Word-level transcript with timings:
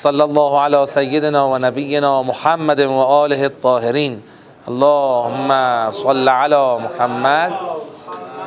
وصلى 0.00 0.24
الله 0.24 0.60
على 0.60 0.86
سيدنا 0.86 1.44
ونبينا 1.44 2.22
محمد 2.22 2.80
وآله 2.80 3.44
الطاهرين 3.46 4.22
اللهم 4.68 5.50
صل 5.90 6.28
على 6.28 6.78
محمد 6.78 7.52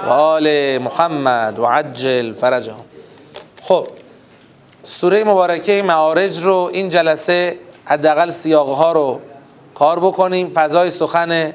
و 0.07 0.09
آل 0.09 0.79
محمد 0.81 1.59
و 1.59 1.65
عجل 1.65 2.33
فرجهم. 2.33 2.85
خب 3.61 3.87
سوره 4.83 5.23
مبارکه 5.23 5.83
معارج 5.83 6.43
رو 6.43 6.69
این 6.73 6.89
جلسه 6.89 7.57
حداقل 7.85 8.29
سیاقها 8.29 8.91
رو 8.91 9.19
کار 9.75 9.99
بکنیم. 9.99 10.51
فضای 10.53 10.89
سخن 10.89 11.53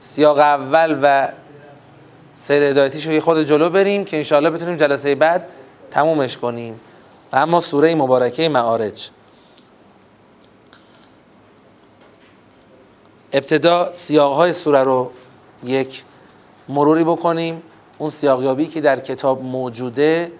سیاق 0.00 0.38
اول 0.38 0.98
و 1.02 1.28
سیر 2.34 2.62
یه 2.92 3.20
خود 3.20 3.42
جلو 3.42 3.70
بریم 3.70 4.04
که 4.04 4.16
انشاءالله 4.16 4.50
بتونیم 4.50 4.76
جلسه 4.76 5.14
بعد 5.14 5.46
تمومش 5.90 6.36
کنیم. 6.36 6.80
و 7.32 7.36
اما 7.36 7.60
سوره 7.60 7.94
مبارکه 7.94 8.48
معارج. 8.48 9.10
ابتدا 13.32 13.94
سیاقهای 13.94 14.52
سوره 14.52 14.82
رو 14.82 15.10
یک 15.64 16.04
مروری 16.68 17.04
بکنیم. 17.04 17.62
اون 17.98 18.10
سیاقیابی 18.10 18.66
که 18.66 18.80
در 18.80 19.00
کتاب 19.00 19.42
موجوده 19.42 20.32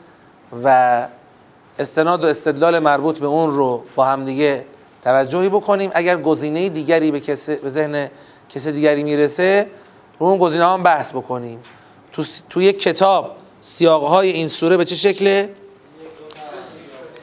و 0.64 1.08
استناد 1.78 2.24
و 2.24 2.26
استدلال 2.26 2.78
مربوط 2.78 3.18
به 3.18 3.26
اون 3.26 3.56
رو 3.56 3.84
با 3.94 4.04
همدیگه 4.04 4.64
توجهی 5.02 5.48
بکنیم. 5.48 5.90
اگر 5.94 6.22
گزینه 6.22 6.68
دیگری 6.68 7.10
به, 7.10 7.20
به 7.62 7.68
ذهن 7.68 8.08
کسی 8.48 8.72
دیگری 8.72 9.02
می‌رسه 9.02 9.70
رو 10.18 10.26
اون 10.26 10.38
گزینه 10.38 10.64
هم 10.64 10.82
بحث 10.82 11.10
بکنیم. 11.10 11.60
تو, 12.12 12.24
تو 12.50 12.62
یک 12.62 12.82
کتاب 12.82 13.36
سیاقهای 13.60 14.30
این 14.30 14.48
سوره 14.48 14.76
به 14.76 14.84
چه 14.84 14.96
شکله؟ 14.96 15.54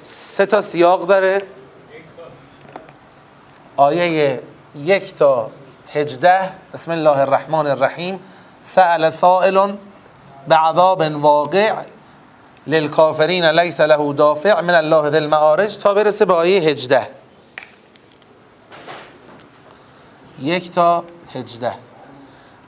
سه 0.03 0.45
تا 0.45 0.61
سیاق 0.61 1.07
داره. 1.07 1.41
آیه 3.75 4.39
یک 4.75 5.15
تا 5.15 5.49
هجده. 5.93 6.51
بسم 6.73 6.91
الله 6.91 7.19
الرحمن 7.21 7.67
الرحیم. 7.67 8.19
سأل 8.61 9.13
سائل 9.13 9.73
بعذاب 10.47 11.23
واقع 11.23 11.73
للکافرین 12.67 13.45
لیس 13.45 13.81
له 13.81 14.13
دافع 14.13 14.61
من 14.61 14.75
الله 14.75 15.09
ذی 15.09 15.17
المعارج 15.17 15.77
تا 15.77 15.93
برسه 15.93 16.25
به 16.25 16.33
آیه 16.33 16.69
هجده. 16.69 17.07
یک 20.41 20.71
تا 20.71 21.03
هجده. 21.35 21.73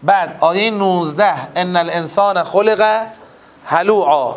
بعد 0.04 0.38
آیه 0.42 0.72
19 0.72 1.36
ان 1.56 1.76
الانسان 1.76 2.44
خلق 2.44 3.06
هلوعا 3.66 4.36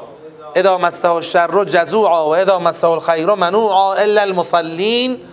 اذا 0.56 0.78
مسه 0.78 1.10
الشر 1.10 1.64
جزوعا 1.64 2.26
و 2.26 2.34
اذا 2.34 2.58
مسه 2.58 2.88
الخیر 2.88 3.34
منوعا 3.34 3.94
الا 3.94 4.22
المصلین. 4.22 5.29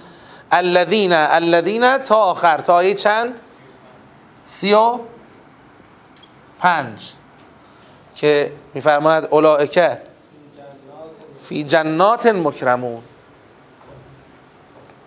الذين 0.52 1.14
الذين 1.14 1.98
تا 1.98 2.16
آخر 2.16 2.58
تا 2.58 2.74
آیه 2.74 2.94
چند؟ 2.94 3.40
سی 4.46 4.74
و 4.74 5.00
پنج. 6.60 7.12
که 8.16 8.52
میفرماید 8.74 9.28
اولائکه 9.30 10.02
فی 11.42 11.64
جنات 11.64 12.26
مکرمون. 12.26 13.04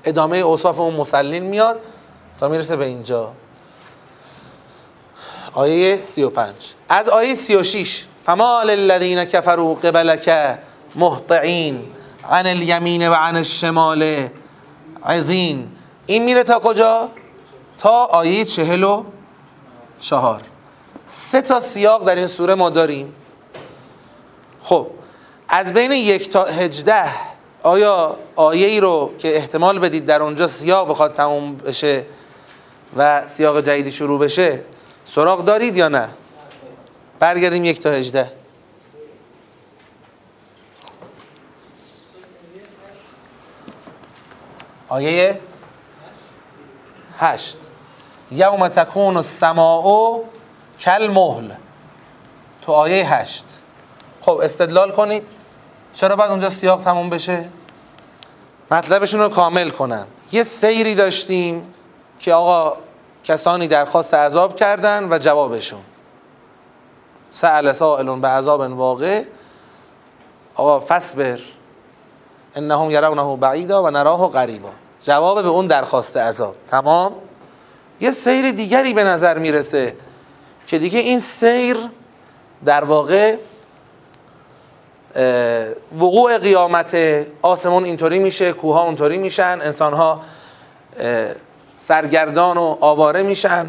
ادامه 0.05 0.37
اوصاف 0.37 0.81
اون 0.81 0.95
مسلین 0.95 1.43
میاد 1.43 1.81
تا 2.39 2.49
می‌رسه 2.49 2.77
به 2.77 2.87
اینجا. 2.87 3.33
آیه 5.55 6.01
35 6.01 6.75
از 6.89 7.09
آیه 7.09 7.35
36 7.35 8.07
فما 8.25 8.63
للذین 8.63 9.25
کفروا 9.25 9.75
قبلک 9.75 10.59
مهطعین 10.95 11.93
عن 12.31 12.47
الیمین 12.47 13.09
و 13.09 13.15
عن 13.15 13.37
الشمال 13.37 14.29
عزین 15.07 15.69
این 16.07 16.25
میره 16.25 16.43
تا 16.43 16.59
کجا؟ 16.59 17.09
تا 17.79 18.05
آیه 18.05 18.45
چهل 18.45 18.83
و 18.83 19.05
چهار. 20.01 20.41
سه 21.09 21.43
تا 21.43 21.61
سیاق 21.61 22.05
در 22.05 22.17
این 22.17 22.27
سوره 22.27 22.55
ما 22.55 22.71
داریم. 22.71 23.15
خب 24.63 24.87
از 25.49 25.73
بین 25.73 25.93
یک 25.93 26.29
تا 26.29 26.45
هجده 26.45 27.05
آیا 27.63 28.17
آیه 28.37 28.67
ای 28.67 28.81
رو 28.81 29.11
که 29.19 29.37
احتمال 29.37 29.79
بدید 29.79 30.07
در 30.07 30.23
اونجا 30.23 30.47
سیاق 30.47 30.91
بخواد 30.91 31.15
تموم 31.15 31.57
بشه 31.57 32.07
و 32.97 33.29
سیاق 33.29 33.61
جدیدی 33.61 33.91
شروع 33.91 34.19
بشه 34.19 34.61
سراغ 35.07 35.45
دارید 35.45 35.77
یا 35.77 35.89
نه؟ 35.89 36.09
برگردیم 37.19 37.65
یک 37.65 37.81
تا 37.81 37.91
هجده. 37.91 38.40
آیه 44.91 45.41
هشت. 47.19 47.57
یوم 48.31 48.69
تکون 48.69 49.17
السماء 49.17 50.19
کل 50.81 51.11
مهل 51.11 51.53
تو 52.63 52.73
آیه 52.73 53.15
هشت. 53.15 53.45
خب 54.21 54.41
استدلال 54.43 54.93
کنید. 54.93 55.29
چرا 55.93 56.17
باید 56.17 56.31
اونجا 56.31 56.51
سیاق 56.51 56.81
تموم 56.81 57.11
بشه؟ 57.11 57.49
مطلبشون 58.71 59.21
رو 59.21 59.29
کامل 59.29 59.71
کنم. 59.71 60.07
یه 60.33 60.43
سیری 60.43 60.95
داشتیم 60.95 61.75
که 62.19 62.35
آقا 62.35 62.77
کسانی 63.25 63.69
درخواست 63.69 64.15
عذاب 64.15 64.57
کردن 64.57 65.13
و 65.13 65.19
جوابشون. 65.19 65.83
سأل 67.31 67.73
سائلون 67.73 68.21
به 68.21 68.29
عذاب 68.29 68.61
واقع. 68.61 69.25
آقا 70.55 70.81
فصبر 70.81 71.41
انهم 72.55 72.91
یرونه 72.91 73.37
بعیدا 73.37 73.83
و 73.83 73.91
نراه 73.91 74.31
قریبا 74.31 74.71
جواب 75.03 75.43
به 75.43 75.49
اون 75.49 75.67
درخواست 75.67 76.17
عذاب 76.17 76.57
تمام؟ 76.71 77.13
یه 78.01 78.11
سیر 78.11 78.51
دیگری 78.51 78.95
به 78.95 79.05
نظر 79.05 79.39
می‌رسه 79.39 79.97
که 80.67 80.79
دیگه 80.79 80.99
این 80.99 81.21
سیر 81.21 81.77
در 82.65 82.85
واقع 82.85 83.37
وقوع 85.99 86.39
قیامت 86.39 86.97
آسمون 87.43 87.85
اینطوری 87.85 88.19
میشه 88.19 88.53
کوها 88.53 88.83
اونطوری 88.83 89.19
میشن 89.19 89.59
انسانها 89.63 90.21
سرگردان 91.77 92.57
و 92.57 92.77
آواره 92.81 93.23
میشن. 93.23 93.67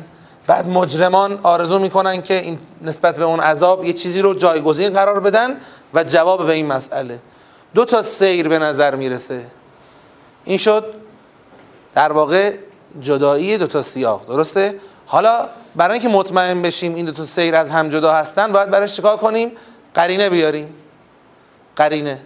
بعد 0.48 0.68
مجرمان 0.68 1.40
آرزو 1.44 1.80
می‌کنن 1.80 2.22
که 2.22 2.42
این 2.42 2.60
نسبت 2.82 3.18
به 3.18 3.26
اون 3.26 3.40
عذاب 3.40 3.86
یه 3.86 3.94
چیزی 3.94 4.22
رو 4.22 4.34
جایگزین 4.34 4.94
قرار 4.94 5.20
بدن 5.20 5.58
و 5.94 6.04
جواب 6.04 6.46
به 6.46 6.54
این 6.54 6.66
مسئله. 6.66 7.20
دو 7.76 7.86
تا 7.86 8.02
سیر 8.02 8.48
به 8.48 8.60
نظر 8.60 8.96
می‌رسه. 8.96 9.42
این 10.44 10.58
شد 10.58 10.94
در 11.94 12.12
واقع 12.12 12.54
جدایی 13.02 13.58
دو 13.58 13.68
تا 13.68 13.82
سیاق 13.82 14.28
درسته؟ 14.28 14.80
حالا 15.06 15.50
برای 15.76 16.00
اینکه 16.00 16.10
مطمئن 16.10 16.62
بشیم 16.62 16.96
این 16.96 17.06
دو 17.06 17.12
تا 17.12 17.26
سیر 17.26 17.56
از 17.56 17.70
هم 17.70 17.90
جدا 17.90 18.14
هستن 18.14 18.52
باید 18.52 18.70
برای 18.70 18.88
چیکار 18.88 19.18
کنیم؟ 19.18 19.52
قرینه 19.94 20.30
بیاریم. 20.30 20.74
قرینه. 21.76 22.22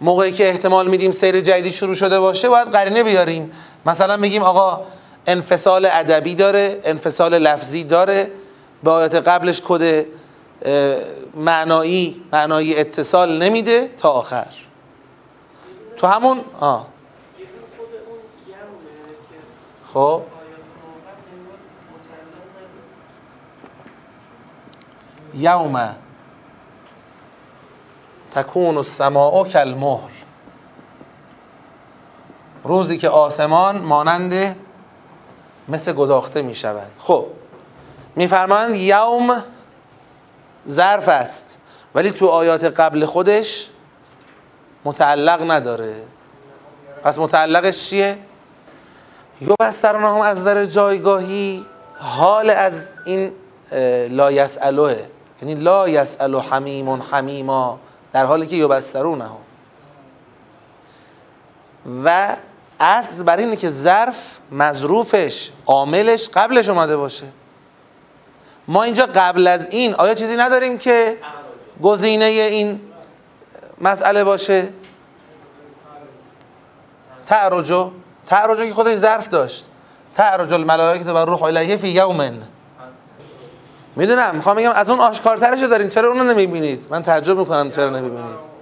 موقعی 0.00 0.32
که 0.32 0.48
احتمال 0.48 0.86
میدیم 0.86 1.12
سیر 1.12 1.40
جدیدی 1.40 1.70
شروع 1.70 1.94
شده 1.94 2.20
باشه 2.20 2.48
باید 2.48 2.68
قرینه 2.68 3.02
بیاریم. 3.02 3.50
مثلا 3.86 4.16
میگیم 4.16 4.42
آقا 4.42 4.80
انفصال 5.26 5.88
ادبی 5.92 6.34
داره 6.34 6.80
انفصال 6.84 7.38
لفظی 7.38 7.84
داره. 7.84 8.30
به 8.84 8.90
آیات 8.90 9.14
قبلش 9.14 9.62
کد 9.64 10.06
معنایی 11.34 12.22
معنایی 12.32 12.76
اتصال 12.76 13.42
نمیده 13.42 13.90
تا 13.98 14.10
آخر. 14.10 14.46
تو 15.96 16.06
همون 16.06 16.40
آه. 16.60 16.93
خب. 19.94 20.22
یوم 25.34 25.94
تکون 28.30 28.76
السماء 28.76 29.44
کالمهل 29.44 30.10
روزی 32.64 32.98
که 32.98 33.08
آسمان 33.08 33.78
مانند 33.78 34.56
مثل 35.68 35.92
گداخته 35.92 36.42
می 36.42 36.54
شود. 36.54 36.90
خب. 36.98 37.26
میفرمایند 38.16 38.74
یوم 38.74 39.44
ظرف 40.68 41.08
است. 41.08 41.58
ولی 41.94 42.10
تو 42.10 42.26
آیات 42.26 42.64
قبل 42.64 43.06
خودش 43.06 43.68
متعلق 44.84 45.50
نداره. 45.50 45.94
پس 47.02 47.18
متعلقش 47.18 47.90
چیه؟ 47.90 48.18
یو 49.40 49.54
بستران 49.60 50.02
هم 50.02 50.20
از 50.20 50.44
در 50.44 50.66
جایگاهی 50.66 51.66
حال 51.98 52.50
از 52.50 52.72
این 53.04 53.32
لا 54.08 54.32
یسالوه 54.32 54.96
یعنی 55.42 55.54
لا 55.54 55.88
یسالو 55.88 56.40
حمیم 56.40 56.88
حمیما 56.88 57.80
در 58.12 58.24
حالی 58.24 58.46
که 58.46 58.56
یبسترونه 58.56 59.24
هم 59.24 59.36
و 62.04 62.36
اصل 62.80 63.22
بر 63.22 63.36
اینه 63.36 63.56
که 63.56 63.68
ظرف 63.68 64.38
مظروفش 64.52 65.50
عاملش 65.66 66.28
قبلش 66.34 66.68
اومده 66.68 66.96
باشه. 66.96 67.26
ما 68.68 68.82
اینجا 68.82 69.06
قبل 69.14 69.46
از 69.46 69.70
این 69.70 69.94
آیا 69.94 70.14
چیزی 70.14 70.36
نداریم 70.36 70.78
که 70.78 71.18
گزینه 71.82 72.24
این 72.24 72.80
مسئله 73.80 74.24
باشه؟ 74.24 74.68
تعرجو. 77.26 77.90
تعرجو 78.26 78.66
که 78.66 78.74
خودش 78.74 78.94
ظرف 78.94 79.28
داشت. 79.28 79.66
تعرج 80.14 80.52
الملائکه 80.52 81.04
و 81.04 81.18
روح 81.18 81.42
الیه 81.42 81.76
فی 81.76 81.88
یومن. 81.88 82.38
می‌دونم 83.96 84.34
می‌خوام 84.34 84.56
بگم 84.56 84.70
از 84.70 84.90
اون 84.90 85.00
آشکارترش 85.00 85.60
دارین. 85.60 85.88
چرا 85.88 86.08
اونو 86.08 86.24
نمی‌بینید؟ 86.24 86.86
من 86.90 87.02
تعجب 87.02 87.38
می‌کنم 87.38 87.70
چرا 87.70 87.90
نمی‌بینید. 87.90 88.54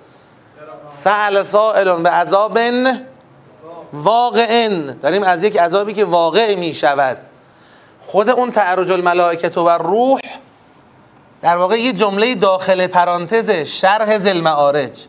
سأل 1.05 1.45
سائل 1.45 2.03
به 2.03 2.11
عذاب 2.11 2.59
واقع 3.93 4.69
داریم 5.03 5.23
از 5.23 5.43
یک 5.43 5.59
عذابی 5.59 5.95
که 5.95 6.05
واقع 6.05 6.55
می 6.55 6.75
شود 6.75 7.19
خود 8.07 8.31
اون 8.31 8.51
تعرج 8.53 8.91
الملائکه 8.91 9.61
و 9.61 9.69
روح 9.71 10.21
در 11.43 11.57
واقع 11.57 11.81
یه 11.81 11.93
جمله 11.93 12.35
داخل 12.35 12.87
پرانتز 12.87 13.51
شرح 13.51 14.19
زل 14.19 14.41
معارج 14.41 15.07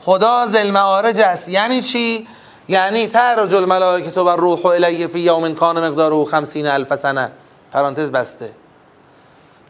خدا 0.00 0.46
زل 0.46 0.70
معارج 0.70 1.20
است. 1.20 1.48
یعنی 1.48 1.82
چی؟ 1.82 2.26
یعنی 2.70 3.06
تعرج 3.06 3.54
الملائکه 3.54 4.20
و 4.20 4.28
روح 4.28 4.66
الیه 4.66 5.06
فی 5.06 5.18
یوم 5.18 5.54
کان 5.54 5.88
مقداره 5.88 6.24
خمسین 6.24 6.66
الف 6.66 6.94
سنه 6.94 7.32
پرانتز 7.72 8.10
بسته 8.10 8.50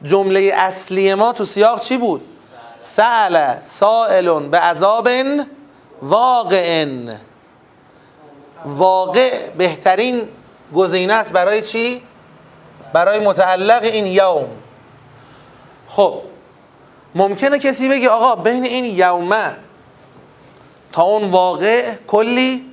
جمله 0.02 0.52
اصلی 0.54 1.14
ما 1.14 1.32
تو 1.32 1.44
سیاق 1.44 1.80
چی 1.80 1.96
بود؟ 1.96 2.20
سأل 2.78 3.60
سائل 3.60 4.48
به 4.48 4.58
عذاب 4.58 5.08
واقع 6.02 6.86
واقع 8.64 9.50
بهترین 9.50 10.28
گزینه 10.74 11.12
است 11.12 11.32
برای 11.32 11.62
چی؟ 11.62 12.02
برای 12.92 13.18
متعلق 13.18 13.82
این 13.82 14.06
یوم 14.06 14.48
خب 15.88 16.14
ممکنه 17.14 17.58
کسی 17.58 17.88
بگه 17.88 18.08
آقا 18.08 18.42
بین 18.42 18.64
این 18.64 18.84
یومه 18.84 19.56
تا 20.92 21.02
اون 21.02 21.30
واقع 21.30 21.94
کلی 22.06 22.69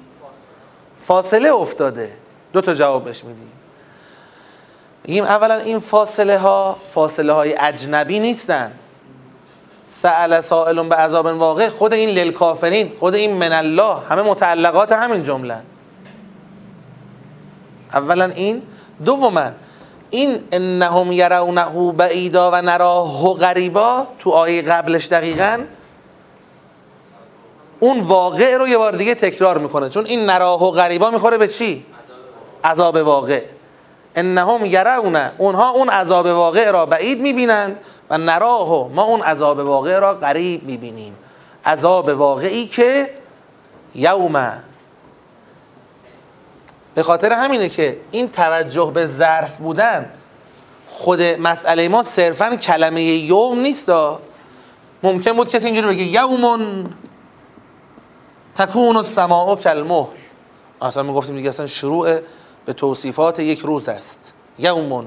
فاصله 1.08 1.54
افتاده. 1.54 2.12
دو 2.54 2.62
تا 2.62 2.74
جوابش 2.74 3.24
میدیم. 3.24 3.52
میگیم 5.04 5.24
اولا 5.24 5.56
این 5.56 5.80
فاصله 5.80 6.38
ها 6.38 6.78
فاصله 6.94 7.34
های 7.34 7.56
اجنبی 7.60 8.20
نیستن. 8.20 8.72
سأل 9.86 10.42
سائل 10.42 10.90
به 10.90 10.96
عذاب 10.96 11.26
واقع 11.26 11.70
خود 11.70 11.94
این 11.94 12.10
للکافرین 12.10 12.94
خود 13.00 13.16
این 13.16 13.34
من 13.34 13.54
الله 13.54 13.98
همه 14.10 14.22
متعلقات 14.22 14.92
همین 14.92 15.24
جمله. 15.24 15.58
اولا 17.94 18.26
این. 18.26 18.62
دوما 19.06 19.52
این 20.10 20.44
انهم 20.52 21.12
یرونه 21.12 21.92
بعیدا 21.92 22.52
و 22.52 22.56
نراه 22.62 23.34
غریبا 23.34 24.08
تو 24.20 24.30
آیه 24.30 24.62
قبلش 24.62 25.08
دقیقا 25.08 25.60
اون 27.80 28.00
واقع 28.00 28.58
رو 28.58 28.68
یه 28.68 28.78
بار 28.78 28.92
دیگه 28.96 29.16
تکرار 29.16 29.58
می‌کنه. 29.58 29.90
چون 29.90 30.06
این 30.06 30.26
نراه 30.26 30.64
و 30.64 30.72
غریبا 30.72 31.12
می‌خوره 31.12 31.38
به 31.38 31.48
چی؟ 31.48 31.86
عذاب 32.64 32.96
واقع. 32.96 33.42
انهم 34.16 34.66
یرونه 34.66 35.32
اونها 35.38 35.70
اون 35.70 35.90
عذاب 35.90 36.26
واقع 36.26 36.72
را 36.72 36.86
بعید 36.86 37.22
می‌بینند 37.22 37.80
و 38.10 38.18
نراه 38.18 38.88
ما 38.88 39.04
اون 39.04 39.22
عذاب 39.22 39.60
واقع 39.60 40.00
را 40.00 40.14
قریب 40.14 40.64
می‌بینیم. 40.64 41.16
عذاب 41.66 42.10
واقعی 42.10 42.68
که 42.68 43.14
یوم. 43.96 44.64
به 46.96 47.04
خاطر 47.04 47.34
همینه 47.34 47.70
که 47.70 47.98
این 48.12 48.32
توجه 48.32 48.92
به 48.94 49.06
ظرف 49.06 49.58
بودن 49.58 50.12
خود 50.88 51.22
مسئله 51.22 51.90
ما 51.90 52.04
صرفا 52.04 52.56
کلمه 52.56 53.02
یوم 53.02 53.60
نیست. 53.60 53.92
ممکن 55.04 55.34
بود 55.34 55.50
کسی 55.50 55.66
اینجوری 55.66 55.88
بگه 55.88 56.04
یومون. 56.04 56.94
تکون 58.58 58.98
السماء 58.98 59.56
کلمه 59.56 60.08
اصلا 60.82 61.04
می‌گفتیم 61.04 61.36
دیگه 61.36 61.50
اصلا 61.50 61.68
شروع 61.68 62.20
به 62.66 62.74
توصیفات 62.74 63.40
یک 63.40 63.60
روز 63.60 63.90
است. 63.90 64.34
یومون. 64.60 65.06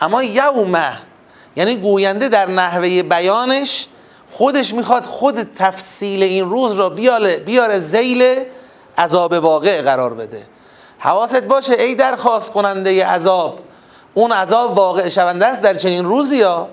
اما 0.00 0.22
یومه. 0.22 0.92
یعنی 1.56 1.76
گوینده 1.76 2.28
در 2.28 2.48
نحوه 2.48 3.02
بیانش 3.02 3.86
خودش 4.30 4.74
می‌خواد 4.74 5.04
خود 5.04 5.42
تفصیل 5.54 6.22
این 6.22 6.50
روز 6.50 6.72
را 6.72 6.90
بیاره, 6.90 7.36
بیاره 7.36 7.78
زیل 7.78 8.44
عذاب 8.98 9.32
واقع 9.32 9.82
قرار 9.82 10.14
بده. 10.14 10.46
حواست 10.98 11.42
باشه 11.42 11.74
ای 11.74 11.94
درخواست 11.94 12.50
کننده 12.50 13.06
عذاب 13.06 13.60
اون 14.14 14.32
عذاب 14.32 14.76
واقع 14.76 15.08
شونده 15.08 15.46
است 15.46 15.60
در 15.60 15.74
چنین 15.74 16.04
روزی 16.04 16.36
یا 16.36 16.68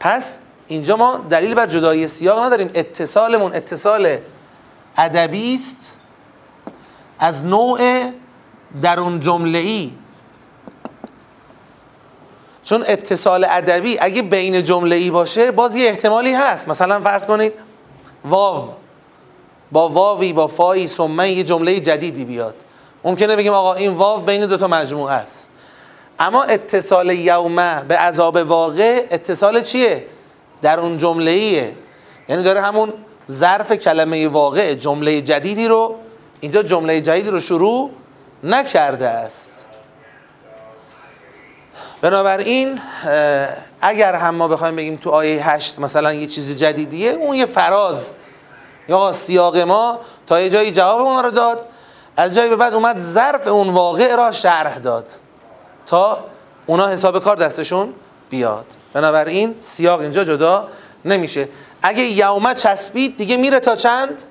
پس 0.00 0.38
اینجا 0.70 0.96
ما 0.96 1.16
دلیل 1.30 1.54
بر 1.54 1.66
جدایی 1.66 2.06
سیاق 2.06 2.42
نداریم. 2.42 2.70
اتصالمون 2.74 3.54
اتصال 3.54 4.18
ادبی 4.96 5.54
است. 5.54 5.96
از 7.18 7.44
نوع 7.44 8.10
درون 8.82 9.20
جمله 9.20 9.58
ای 9.58 9.92
چون 12.62 12.84
اتصال 12.88 13.46
ادبی 13.50 13.98
اگه 13.98 14.22
بین 14.22 14.62
جمله 14.62 14.96
ای 14.96 15.10
باشه 15.10 15.50
باز 15.50 15.76
یه 15.76 15.88
احتمالی 15.88 16.32
هست. 16.32 16.68
مثلا 16.68 17.00
فرض 17.00 17.26
کنید 17.26 17.52
واو. 18.24 18.68
با 19.72 19.88
واوی 19.88 20.32
با 20.32 20.46
فایی 20.46 20.86
سمه 20.86 21.30
یه 21.30 21.44
جمله 21.44 21.80
جدیدی 21.80 22.24
بیاد. 22.24 22.54
ممکنه 23.04 23.36
بگیم 23.36 23.52
آقا 23.52 23.74
این 23.74 23.92
واو 23.92 24.20
بین 24.20 24.46
دو 24.46 24.56
تا 24.56 24.68
مجموعه 24.68 25.14
است. 25.14 25.48
اما 26.18 26.42
اتصال 26.42 27.10
یومه 27.10 27.80
به 27.80 27.96
عذاب 27.96 28.36
واقع 28.36 29.06
اتصال 29.10 29.62
چیه؟ 29.62 30.06
در 30.62 30.80
اون 30.80 30.96
جمله 30.96 31.30
ایه 31.30 31.72
یعنی 32.28 32.42
داره 32.42 32.60
همون 32.60 32.92
ظرف 33.30 33.72
کلمه 33.72 34.28
واقع 34.28 34.74
جمله 34.74 35.20
جدیدی 35.20 35.68
رو 35.68 35.96
اینجا 36.40 36.62
جمله 36.62 37.00
جدیدی 37.00 37.30
رو 37.30 37.40
شروع 37.40 37.90
نکرده 38.44 39.08
است. 39.08 39.66
بنابراین 42.00 42.78
اگر 43.80 44.14
هم 44.14 44.34
ما 44.34 44.48
بخوایم 44.48 44.76
بگیم 44.76 44.96
تو 44.96 45.10
آیه 45.10 45.50
هشت 45.50 45.78
مثلا 45.78 46.12
یه 46.12 46.26
چیز 46.26 46.56
جدیدیه 46.56 47.10
اون 47.10 47.36
یه 47.36 47.46
فراز. 47.46 48.12
یا 48.88 49.12
سیاق 49.12 49.56
ما 49.56 50.00
تا 50.26 50.40
یه 50.40 50.50
جایی 50.50 50.72
جواب 50.72 51.00
اون 51.00 51.24
رو 51.24 51.30
داد 51.30 51.66
از 52.16 52.34
جایی 52.34 52.50
به 52.50 52.56
بعد 52.56 52.74
اومد 52.74 52.98
ظرف 52.98 53.46
اون 53.46 53.68
واقع 53.68 54.16
را 54.16 54.32
شرح 54.32 54.78
داد 54.78 55.06
تا 55.86 56.24
اونا 56.66 56.88
حساب 56.88 57.18
کار 57.18 57.36
دستشون 57.36 57.94
بیاد. 58.30 58.66
بنابراین 58.92 59.54
سیاق 59.58 60.00
اینجا 60.00 60.24
جدا 60.24 60.68
نمیشه. 61.04 61.48
اگه 61.82 62.02
یوم 62.02 62.54
چسبید 62.54 63.16
دیگه 63.16 63.36
میره 63.36 63.60
تا 63.60 63.76
چند؟ 63.76 64.22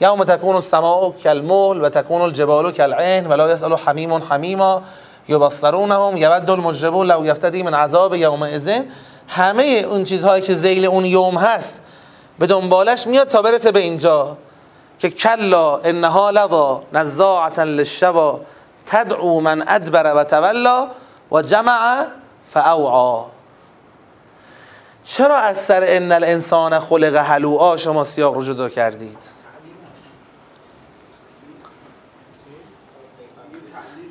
یوم 0.00 0.24
تکون 0.24 0.56
السماء 0.56 1.10
کالمهل 1.24 1.80
و 1.80 1.88
تکون 1.88 2.22
الجبال 2.22 2.72
کالعین 2.72 3.26
ولا 3.26 3.52
یسأل 3.52 3.72
حمیم 3.72 4.12
حمیما 4.12 4.82
یبصرونهم 5.28 6.16
یود 6.16 6.50
المجرم 6.50 7.02
لو 7.02 7.26
یفتدی 7.26 7.62
من 7.62 7.74
عذاب 7.74 8.14
یوم 8.14 8.42
اذن 8.42 8.84
همه 9.28 9.62
اون 9.62 10.04
چیزهایی 10.04 10.42
که 10.42 10.54
زیل 10.54 10.84
اون 10.84 11.04
یوم 11.04 11.38
هست 11.38 11.80
به 12.38 12.46
دنبالش 12.46 13.06
میاد 13.06 13.28
تا 13.28 13.42
برسه 13.42 13.72
به 13.72 13.80
اینجا 13.80 14.36
که 14.98 15.10
کلا 15.10 15.76
انها 15.76 16.30
لظا 16.30 16.82
نزاعتا 16.92 17.62
للشوا 17.62 18.40
تدعو 18.86 19.40
من 19.40 19.64
ادبر 19.68 20.14
و 20.16 20.24
تولا 20.24 20.88
و 21.32 21.42
جمع 21.42 22.04
فاوعا 22.50 23.24
چرا 25.04 25.36
از 25.36 25.56
سر 25.56 25.84
ان 25.86 26.12
الانسان 26.12 26.80
خلق 26.80 27.16
حلوعا 27.16 27.76
شما 27.76 28.04
سیاق 28.04 28.34
رو 28.34 28.44
جدا 28.44 28.68
کردید؟ 28.68 29.18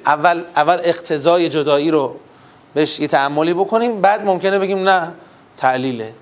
اول 0.06 0.44
اول 0.56 0.80
اقتضای 0.84 1.50
جدایی 1.50 1.92
رو 1.92 2.16
بهش 2.74 3.00
یه 3.00 3.08
تعملی 3.08 3.54
بکنیم 3.54 4.02
بعد 4.02 4.26
ممکنه 4.26 4.60
بگیم 4.60 4.90
نه 4.90 5.14
تعلیله 5.58 6.14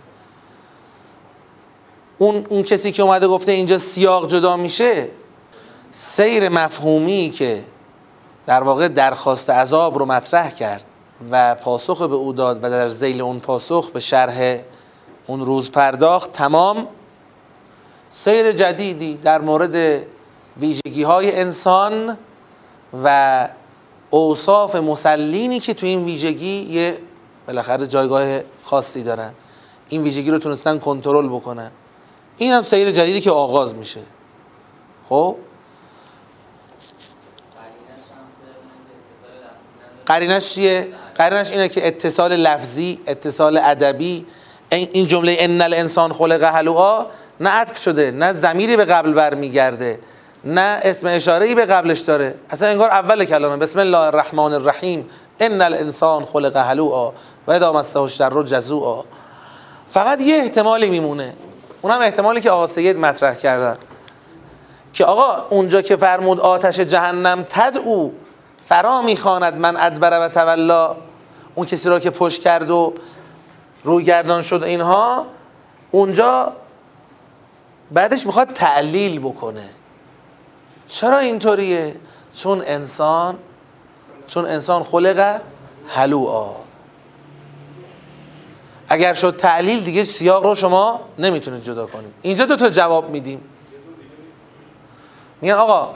اون, 2.18 2.46
اون 2.50 2.64
کسی 2.64 2.92
که 2.92 3.04
اومده 3.04 3.28
گفته 3.28 3.52
اینجا 3.52 3.78
سیاق 3.78 4.28
جدا 4.28 4.58
میشه 4.58 5.08
سیر 5.92 6.50
مفهومی 6.50 7.30
که 7.30 7.64
در 8.46 8.64
واقع 8.64 8.88
درخواست 8.88 9.50
عذاب 9.50 9.98
رو 9.98 10.06
مطرح 10.06 10.50
کرد. 10.50 10.86
و 11.32 11.56
پاسخ 11.56 12.02
به 12.02 12.16
او 12.16 12.34
داد 12.34 12.64
و 12.64 12.70
در 12.70 12.90
زیل 12.90 13.22
اون 13.22 13.40
پاسخ 13.40 13.90
به 13.90 14.00
شرح 14.00 14.60
اون 15.28 15.46
روز 15.46 15.72
پرداخت 15.72 16.34
تمام 16.34 16.88
سیر 18.10 18.52
جدیدی 18.52 19.18
در 19.18 19.42
مورد 19.42 20.06
ویژگی 20.58 21.04
های 21.04 21.40
انسان 21.40 22.18
و 23.04 23.48
اوصاف 24.10 24.76
مسلینی 24.76 25.60
که 25.60 25.74
تو 25.74 25.86
این 25.86 26.06
ویژگی 26.06 26.62
یه 26.62 26.98
بالاخره 27.48 27.88
جایگاه 27.88 28.40
خاصی 28.64 29.04
دارن. 29.04 29.34
این 29.90 30.04
ویژگی 30.04 30.32
رو 30.32 30.38
تونستن 30.38 30.80
کنترل 30.80 31.28
بکنن. 31.30 31.72
این 32.38 32.52
هم 32.52 32.64
سیر 32.64 32.92
جدیدی 32.92 33.22
که 33.22 33.32
آغاز 33.32 33.76
میشه. 33.76 34.00
خب؟ 35.10 35.36
قرینش 40.06 40.54
چیه؟ 40.54 40.88
قرینش 41.16 41.52
اینه 41.52 41.68
که 41.68 41.88
اتصال 41.88 42.36
لفظی 42.36 43.00
اتصال 43.08 43.58
ادبی 43.58 44.26
این 44.70 45.06
جمله 45.06 45.36
ان 45.40 45.62
الانسان 45.62 46.14
خلق 46.14 46.44
حلوعا 46.44 47.06
نه 47.40 47.50
عطف 47.50 47.78
شده 47.78 48.12
نه 48.12 48.34
زمیری 48.34 48.78
به 48.78 48.86
قبل 48.86 49.14
برمیگرده 49.14 50.00
نه 50.44 50.80
اسم 50.84 51.08
اشاره 51.08 51.46
ای 51.46 51.56
به 51.56 51.66
قبلش 51.66 52.00
داره. 52.00 52.36
اصلا 52.50 52.70
انگار 52.70 52.90
اول 52.90 53.26
کلامه 53.26 53.58
بسم 53.58 53.80
الله 53.80 53.98
الرحمن 53.98 54.54
الرحیم. 54.54 55.10
ان 55.40 55.62
الانسان 55.62 56.26
خلق 56.26 56.58
هلوعا 56.58 57.12
و 57.48 57.52
اذا 57.52 57.74
مسه 57.74 58.00
الشر 58.00 58.44
جزوعا 58.44 59.04
فقط 59.90 60.22
یه 60.22 60.36
احتمالی 60.36 60.90
میمونه. 60.90 61.34
اونم 61.82 62.02
احتمالی 62.02 62.42
که 62.42 62.52
آقا 62.52 62.68
سید 62.68 62.98
مطرح 62.98 63.34
کردن 63.34 63.78
که 64.94 65.06
آقا 65.06 65.48
اونجا 65.50 65.82
که 65.82 65.96
فرمود 65.96 66.40
آتش 66.40 66.80
جهنم 66.80 67.46
تدعو 67.50 68.12
فرا 68.72 69.02
می‌خواند 69.02 69.56
من 69.56 69.78
ادبره 69.78 70.18
و 70.18 70.28
تولا. 70.28 70.96
اون 71.56 71.66
کسی 71.66 71.90
را 71.90 72.00
که 72.00 72.10
پشت 72.10 72.42
کرد 72.42 72.70
و 72.70 72.94
روگردان 73.84 74.42
شد 74.42 74.64
اینها 74.64 75.26
اونجا 75.92 76.54
بعدش 77.92 78.26
می‌خواد 78.26 78.54
تعلیل 78.54 79.20
بکنه. 79.20 79.70
چرا 80.88 81.18
اینطوریه؟ 81.18 81.96
چون 82.34 82.64
انسان 82.66 83.38
چون 84.28 84.46
انسان 84.46 84.84
خلق 84.84 85.42
هلوعا 85.88 86.50
اگر 88.88 89.14
شد 89.14 89.36
تعلیل 89.38 89.84
دیگه 89.84 90.04
سیاق 90.04 90.46
رو 90.46 90.56
شما 90.56 91.00
نمی‌تونید 91.20 91.64
جدا 91.64 91.86
کنید. 91.86 92.14
اینجا 92.22 92.46
دو 92.46 92.56
تا 92.56 92.70
جواب 92.70 93.10
میدیم. 93.10 93.42
میگن 95.42 95.56
آقا 95.56 95.94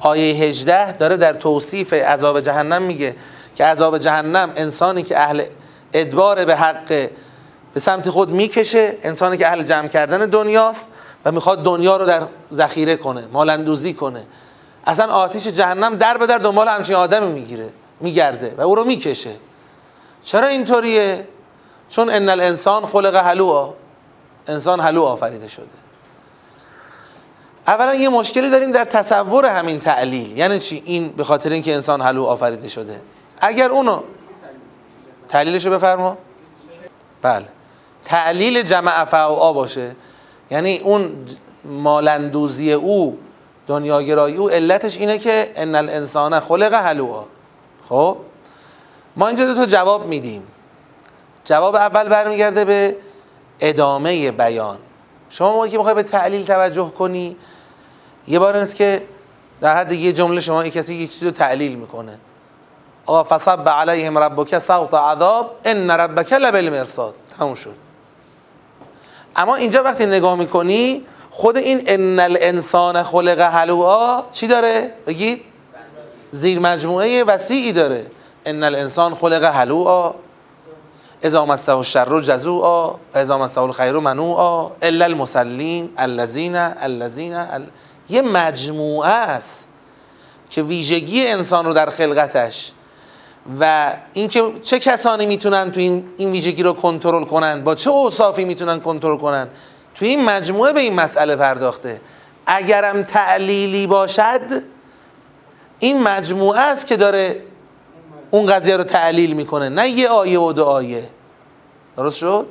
آیه 0.00 0.34
18 0.34 0.92
داره 0.92 1.16
در 1.16 1.32
توصیف 1.32 1.92
عذاب 1.92 2.40
جهنم 2.40 2.82
میگه 2.82 3.16
که 3.54 3.64
عذاب 3.64 3.98
جهنم 3.98 4.52
انسانی 4.56 5.02
که 5.02 5.18
اهل 5.18 5.42
ادبار 5.92 6.44
به 6.44 6.56
حق 6.56 7.08
به 7.74 7.80
سمت 7.80 8.10
خود 8.10 8.30
می‌کشه 8.30 8.96
انسانی 9.02 9.36
که 9.36 9.48
اهل 9.48 9.62
جمع 9.62 9.88
کردن 9.88 10.18
دنیاست 10.18 10.86
و 11.24 11.32
می‌خواد 11.32 11.64
دنیا 11.64 11.96
رو 11.96 12.06
در 12.06 12.22
ذخیره 12.54 12.96
کنه 12.96 13.24
مالندوزی 13.32 13.94
کنه. 13.94 14.26
اصلا 14.86 15.12
آتش 15.12 15.46
جهنم 15.46 15.94
در 15.94 16.18
به 16.18 16.26
در 16.26 16.38
دنبال 16.38 16.68
همچین 16.68 16.96
آدمی 16.96 17.32
می‌گیره 17.32 17.68
میگرده 18.00 18.54
و 18.58 18.60
او 18.60 18.74
رو 18.74 18.84
می‌کشه. 18.84 19.32
چرا 20.22 20.46
اینطوریه؟ 20.46 21.28
چون 21.88 22.10
ان 22.10 22.28
الانسان 22.28 22.86
خلق 22.86 23.14
هلوعا 23.14 23.72
انسان 24.48 24.80
هلو 24.80 25.02
آفریده 25.02 25.48
شده. 25.48 25.87
اولا 27.68 27.94
یه 27.94 28.08
مشکلی 28.08 28.50
داریم 28.50 28.72
در 28.72 28.84
تصور 28.84 29.46
همین 29.46 29.80
تعلیل 29.80 30.38
یعنی 30.38 30.58
چی؟ 30.58 30.82
این 30.84 31.08
به 31.08 31.24
خاطر 31.24 31.50
اینکه 31.50 31.74
انسان 31.74 32.00
هلو 32.00 32.24
آفریده 32.24 32.68
شده. 32.68 33.00
اگر 33.40 33.70
اونو 33.70 34.02
تعلیلش 35.28 35.66
رو 35.66 35.72
بفرما. 35.72 36.18
بله. 37.22 37.48
تعلیل 38.04 38.62
جمع 38.62 39.04
فعا 39.04 39.52
باشه. 39.52 39.96
یعنی 40.50 40.78
اون 40.78 41.10
مالندوزی 41.64 42.72
او 42.72 43.18
دنیاگرایی 43.66 44.36
او 44.36 44.50
علتش 44.50 44.98
اینه 44.98 45.18
که 45.18 45.52
ان 45.56 45.74
الانسان 45.74 46.40
خلق 46.40 46.74
هلوعا 46.74 47.24
خب؟ 47.88 48.16
ما 49.16 49.26
اینجا 49.26 49.46
دو 49.46 49.54
تا 49.54 49.66
جواب 49.66 50.06
میدیم. 50.06 50.42
جواب 51.44 51.74
اول 51.74 52.08
برمیگرده 52.08 52.64
به 52.64 52.96
ادامه 53.60 54.30
بیان. 54.30 54.78
شما 55.30 55.52
موقعی 55.52 55.70
که 55.70 55.76
می‌خوای 55.76 55.94
به 55.94 56.02
تعلیل 56.02 56.46
توجه 56.46 56.90
کنی 56.98 57.36
یه 58.28 58.38
بار 58.38 58.58
نیست 58.58 58.76
که 58.76 59.02
در 59.60 59.76
حد 59.76 59.92
یه 59.92 60.12
جمله 60.12 60.40
شما 60.40 60.66
یک 60.66 60.72
کسی 60.72 60.94
یه 60.94 61.06
چیزی 61.06 61.24
رو 61.24 61.30
تعلیل 61.30 61.74
می‌کنه. 61.74 62.18
آقا 63.06 63.24
فصب 63.24 63.68
علیهم 63.68 64.18
ربک 64.18 64.58
صوت 64.58 64.94
عذاب 64.94 65.50
ان 65.64 65.90
ربک 65.90 66.32
لبالمرصاد 66.32 67.14
تموم 67.38 67.54
شد. 67.54 67.74
اما 69.36 69.54
اینجا 69.54 69.82
وقتی 69.82 70.06
نگاه 70.06 70.34
می‌کنی 70.34 71.04
خود 71.30 71.56
این 71.56 71.82
ان 71.86 72.20
الانسان 72.20 73.02
خلق 73.02 73.40
حلوعا 73.40 74.22
چی 74.32 74.46
داره؟ 74.46 74.92
بگید 75.06 75.42
زیر 76.30 76.58
مجموعه 76.58 77.24
وسیعی 77.24 77.72
داره. 77.72 78.06
ان 78.46 78.64
الانسان 78.64 79.14
خلق 79.14 79.44
حلوعا 79.44 80.14
اذا 81.24 81.46
مسه 81.46 81.76
الشر 81.76 82.20
جزوعا 82.20 82.94
اذا 83.14 83.38
مسه 83.38 83.60
الخیر 83.60 83.92
منوعا 83.92 84.70
الا 84.82 85.04
المسلین 85.04 85.90
الذین 85.98 86.56
الذین 86.56 87.34
ال... 87.34 87.66
یه 88.10 88.22
مجموعه 88.22 89.10
است 89.10 89.68
که 90.50 90.62
ویژگی 90.62 91.26
انسان 91.26 91.64
رو 91.64 91.72
در 91.72 91.90
خلقتش 91.90 92.72
و 93.60 93.92
اینکه 94.12 94.52
چه 94.62 94.78
کسانی 94.78 95.26
می‌تونن 95.26 95.72
تو 95.72 95.80
این 95.80 96.08
این 96.16 96.30
ویژگی 96.30 96.62
رو 96.62 96.72
کنترل 96.72 97.24
کنن 97.24 97.64
با 97.64 97.74
چه 97.74 97.90
اوصافی 97.90 98.44
می‌تونن 98.44 98.80
کنترل 98.80 99.16
کنن 99.16 99.48
تو 99.94 100.04
این 100.04 100.24
مجموعه 100.24 100.72
به 100.72 100.80
این 100.80 100.94
مسئله 100.94 101.36
پرداخته 101.36 102.00
اگرم 102.46 103.02
تعلیلی 103.02 103.86
باشد 103.86 104.40
این 105.78 106.02
مجموعه 106.02 106.60
است 106.60 106.86
که 106.86 106.96
داره 106.96 107.42
اون 108.30 108.46
قضیه 108.46 108.76
رو 108.76 108.84
تعلیل 108.84 109.32
می‌کنه 109.32 109.68
نه 109.68 109.88
یه 109.88 110.08
آیه 110.08 110.40
و 110.40 110.52
دو 110.52 110.64
آیه 110.64 111.08
درست 111.96 112.18
شد؟ 112.18 112.46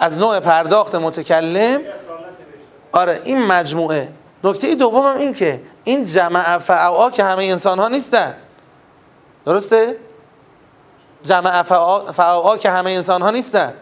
از 0.00 0.18
نوع 0.18 0.40
پرداخت 0.40 0.94
متکلم. 0.94 1.80
آره 2.92 3.20
این 3.24 3.46
مجموعه. 3.46 4.08
نکته 4.44 4.74
دوم 4.74 5.06
هم 5.06 5.16
این 5.16 5.34
که 5.34 5.62
این 5.84 6.04
جمع 6.04 6.58
فعا 6.58 7.10
که 7.10 7.24
همه 7.24 7.44
انسان 7.44 7.78
ها 7.78 7.88
نیستن. 7.88 8.34
درسته؟ 9.46 9.96
جمع 11.22 11.62
فعا 12.12 12.56
که 12.56 12.70
همه 12.70 12.90
انسان 12.90 13.22
ها 13.22 13.30
نیستن. 13.30 13.74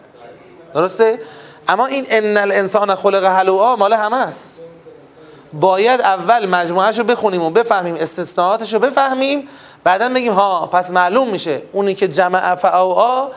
درسته؟ 0.73 1.19
اما 1.67 1.85
این 1.85 2.05
ان 2.09 2.37
الانسان 2.37 2.95
خلق 2.95 3.23
حلوعا 3.23 3.75
مال 3.75 3.93
همه 3.93 4.17
است. 4.17 4.59
باید 5.53 6.01
اول 6.01 6.45
مجموعه 6.45 6.91
رو 6.91 7.03
بخونیم 7.03 7.41
و 7.41 7.49
بفهمیم 7.49 7.95
استثناءاتش 7.95 8.73
رو 8.73 8.79
بفهمیم 8.79 9.49
بعدا 9.83 10.09
بگیم 10.09 10.33
ها 10.33 10.67
پس 10.67 10.91
معلوم 10.91 11.29
میشه. 11.29 11.61
اونی 11.71 11.93
که 11.93 12.07
جمع 12.07 12.55
فعا 12.55 13.29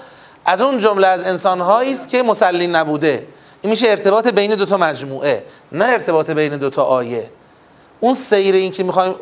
از 0.45 0.61
اون 0.61 0.79
جمله 0.79 1.07
از 1.07 1.23
انسان 1.23 1.61
است 1.61 2.09
که 2.09 2.23
مسلین 2.23 2.77
نبوده. 2.77 3.27
این 3.63 3.71
میشه 3.71 3.89
ارتباط 3.89 4.29
بین 4.29 4.55
دو 4.55 4.65
تا 4.67 4.77
مجموعه 4.77 5.45
نه 5.73 5.85
ارتباط 5.85 6.31
بین 6.31 6.57
دو 6.57 6.71
تا 6.71 6.83
آیه. 6.83 7.31
اون 8.01 8.15
سیر 8.15 8.55
این 8.55 8.73
که 8.73 8.83
می‌خوایم 8.83 9.15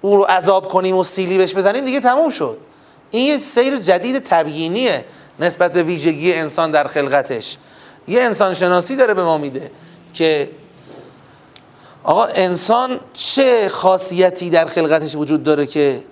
او 0.00 0.16
رو 0.16 0.22
عذاب 0.24 0.68
کنیم 0.68 0.96
و 0.96 1.04
سیلی 1.04 1.38
بهش 1.38 1.54
بزنیم 1.54 1.84
دیگه 1.84 2.00
تموم 2.00 2.30
شد. 2.30 2.58
این 3.10 3.26
یه 3.26 3.38
سیر 3.38 3.78
جدید 3.78 4.18
تبیینیه 4.18 5.04
نسبت 5.40 5.72
به 5.72 5.82
ویژگی 5.82 6.34
انسان 6.34 6.70
در 6.70 6.86
خلقتش. 6.86 7.56
یه 8.08 8.22
انسان 8.22 8.54
شناسی 8.54 8.96
داره 8.96 9.14
به 9.14 9.24
ما 9.24 9.38
میده 9.38 9.70
که 10.14 10.50
آقا 12.04 12.24
انسان 12.24 13.00
چه 13.12 13.68
خاصیتی 13.68 14.50
در 14.50 14.66
خلقتش 14.66 15.16
وجود 15.16 15.42
داره 15.42 15.66
که 15.66 16.02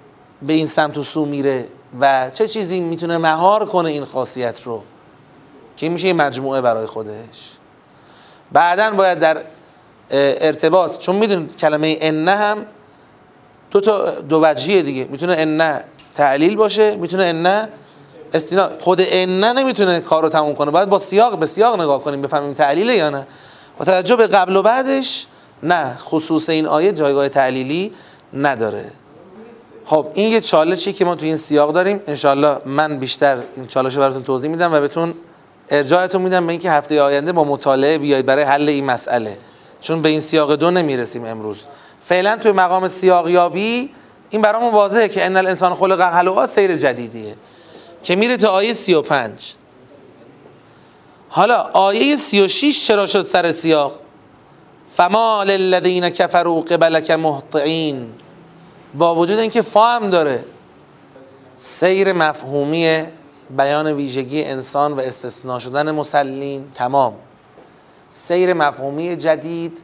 به 0.42 0.52
این 0.52 0.66
سمت 0.66 0.98
و 0.98 1.02
سو 1.02 1.26
میره؟ 1.26 1.64
و 2.00 2.30
چه 2.30 2.48
چیزی 2.48 2.80
می‌تونه 2.80 3.18
مهار 3.18 3.64
کنه 3.64 3.88
این 3.88 4.04
خاصیت 4.04 4.62
رو؟ 4.62 4.82
که 5.76 5.88
میشه 5.88 6.06
یه 6.06 6.12
مجموعه 6.12 6.60
برای 6.60 6.86
خودش. 6.86 7.52
بعدا 8.52 8.90
باید 8.90 9.18
در 9.18 9.38
ارتباط 10.10 10.98
چون 10.98 11.16
می‌دونید 11.16 11.56
کلمه 11.56 11.96
انه 12.00 12.30
هم 12.30 12.66
دو 13.70 13.80
تا 13.80 14.10
دو 14.10 14.40
وجهیه 14.42 14.82
دیگه. 14.82 15.04
می‌تونه 15.10 15.34
انه 15.38 15.84
تعلیل 16.14 16.56
باشه 16.56 16.96
می‌تونه 16.96 17.24
انه 17.24 17.68
استینا 18.34 18.70
خود 18.78 19.00
انه 19.02 19.52
نمی‌تونه 19.52 20.00
کار 20.00 20.22
رو 20.22 20.28
تموم 20.28 20.54
کنه. 20.54 20.70
باید 20.70 20.88
با 20.88 20.98
سیاق 20.98 21.38
به 21.38 21.46
سیاق 21.46 21.80
نگاه 21.80 22.02
کنیم 22.02 22.22
بفهمیم 22.22 22.54
تعلیله 22.54 22.96
یا 22.96 23.10
نه. 23.10 23.26
با 23.78 23.84
توجه 23.84 24.16
به 24.16 24.26
قبل 24.26 24.56
و 24.56 24.62
بعدش 24.62 25.26
نه 25.62 25.96
خصوص 25.96 26.48
این 26.48 26.66
آیه 26.66 26.92
جایگاه 26.92 27.28
تعلیلی 27.28 27.92
نداره. 28.34 28.84
خب 29.86 30.06
این 30.14 30.32
یه 30.32 30.40
چالشی 30.40 30.92
که 30.92 31.04
ما 31.04 31.14
تو 31.14 31.26
این 31.26 31.36
سیاق 31.36 31.72
داریم. 31.72 32.00
انشالله 32.06 32.58
من 32.64 32.98
بیشتر 32.98 33.38
این 33.56 33.66
چالش 33.66 33.94
رو 33.94 34.00
براتون 34.00 34.22
توضیح 34.22 34.50
میدم 34.50 34.72
و 34.72 34.80
بهتون 34.80 35.14
ارجاعتون 35.70 36.22
میدم 36.22 36.46
به 36.46 36.52
اینکه 36.52 36.70
هفته 36.70 37.02
آینده 37.02 37.32
با 37.32 37.44
مطالعه 37.44 37.98
بیاید 37.98 38.26
برای 38.26 38.44
حل 38.44 38.68
این 38.68 38.84
مسئله. 38.84 39.38
چون 39.80 40.02
به 40.02 40.08
این 40.08 40.20
سیاق 40.20 40.54
دو 40.54 40.70
نمی‌رسیم 40.70 41.24
امروز. 41.24 41.64
فعلا 42.04 42.36
توی 42.36 42.52
مقام 42.52 42.88
سیاق 42.88 43.28
یابی 43.28 43.90
این 44.30 44.42
برامون 44.42 44.72
واضحه 44.72 45.08
که 45.08 45.26
ان 45.26 45.36
الانسان 45.36 45.74
خلق 45.74 46.00
حلوعا 46.00 46.46
سیر 46.46 46.76
جدیدیه. 46.76 47.34
که 48.02 48.16
میره 48.16 48.36
تا 48.36 48.48
آیه 48.48 48.72
35 48.72 49.54
حالا 51.28 51.56
آیه 51.72 52.16
36 52.16 52.86
چرا 52.86 53.06
شد 53.06 53.26
سر 53.26 53.52
سیاق؟ 53.52 53.92
فما 54.96 55.42
للذین 55.42 56.10
کفروا 56.10 56.60
قبلک 56.60 57.10
مهطعین. 57.10 58.12
با 58.98 59.14
وجود 59.14 59.38
اینکه 59.38 59.62
فهم 59.62 60.10
داره 60.10 60.44
سیر 61.56 62.12
مفهومی 62.12 63.02
بیان 63.56 63.86
ویژگی 63.86 64.44
انسان 64.44 64.92
و 64.92 65.00
استثناء 65.00 65.58
شدن 65.58 65.90
مسلین 65.90 66.64
تمام. 66.74 67.14
سیر 68.10 68.52
مفهومی 68.52 69.16
جدید. 69.16 69.82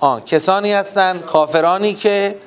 آه 0.00 0.24
کسانی 0.24 0.72
هستند 0.72 1.24
کافرانی 1.24 1.94
که 1.94 2.38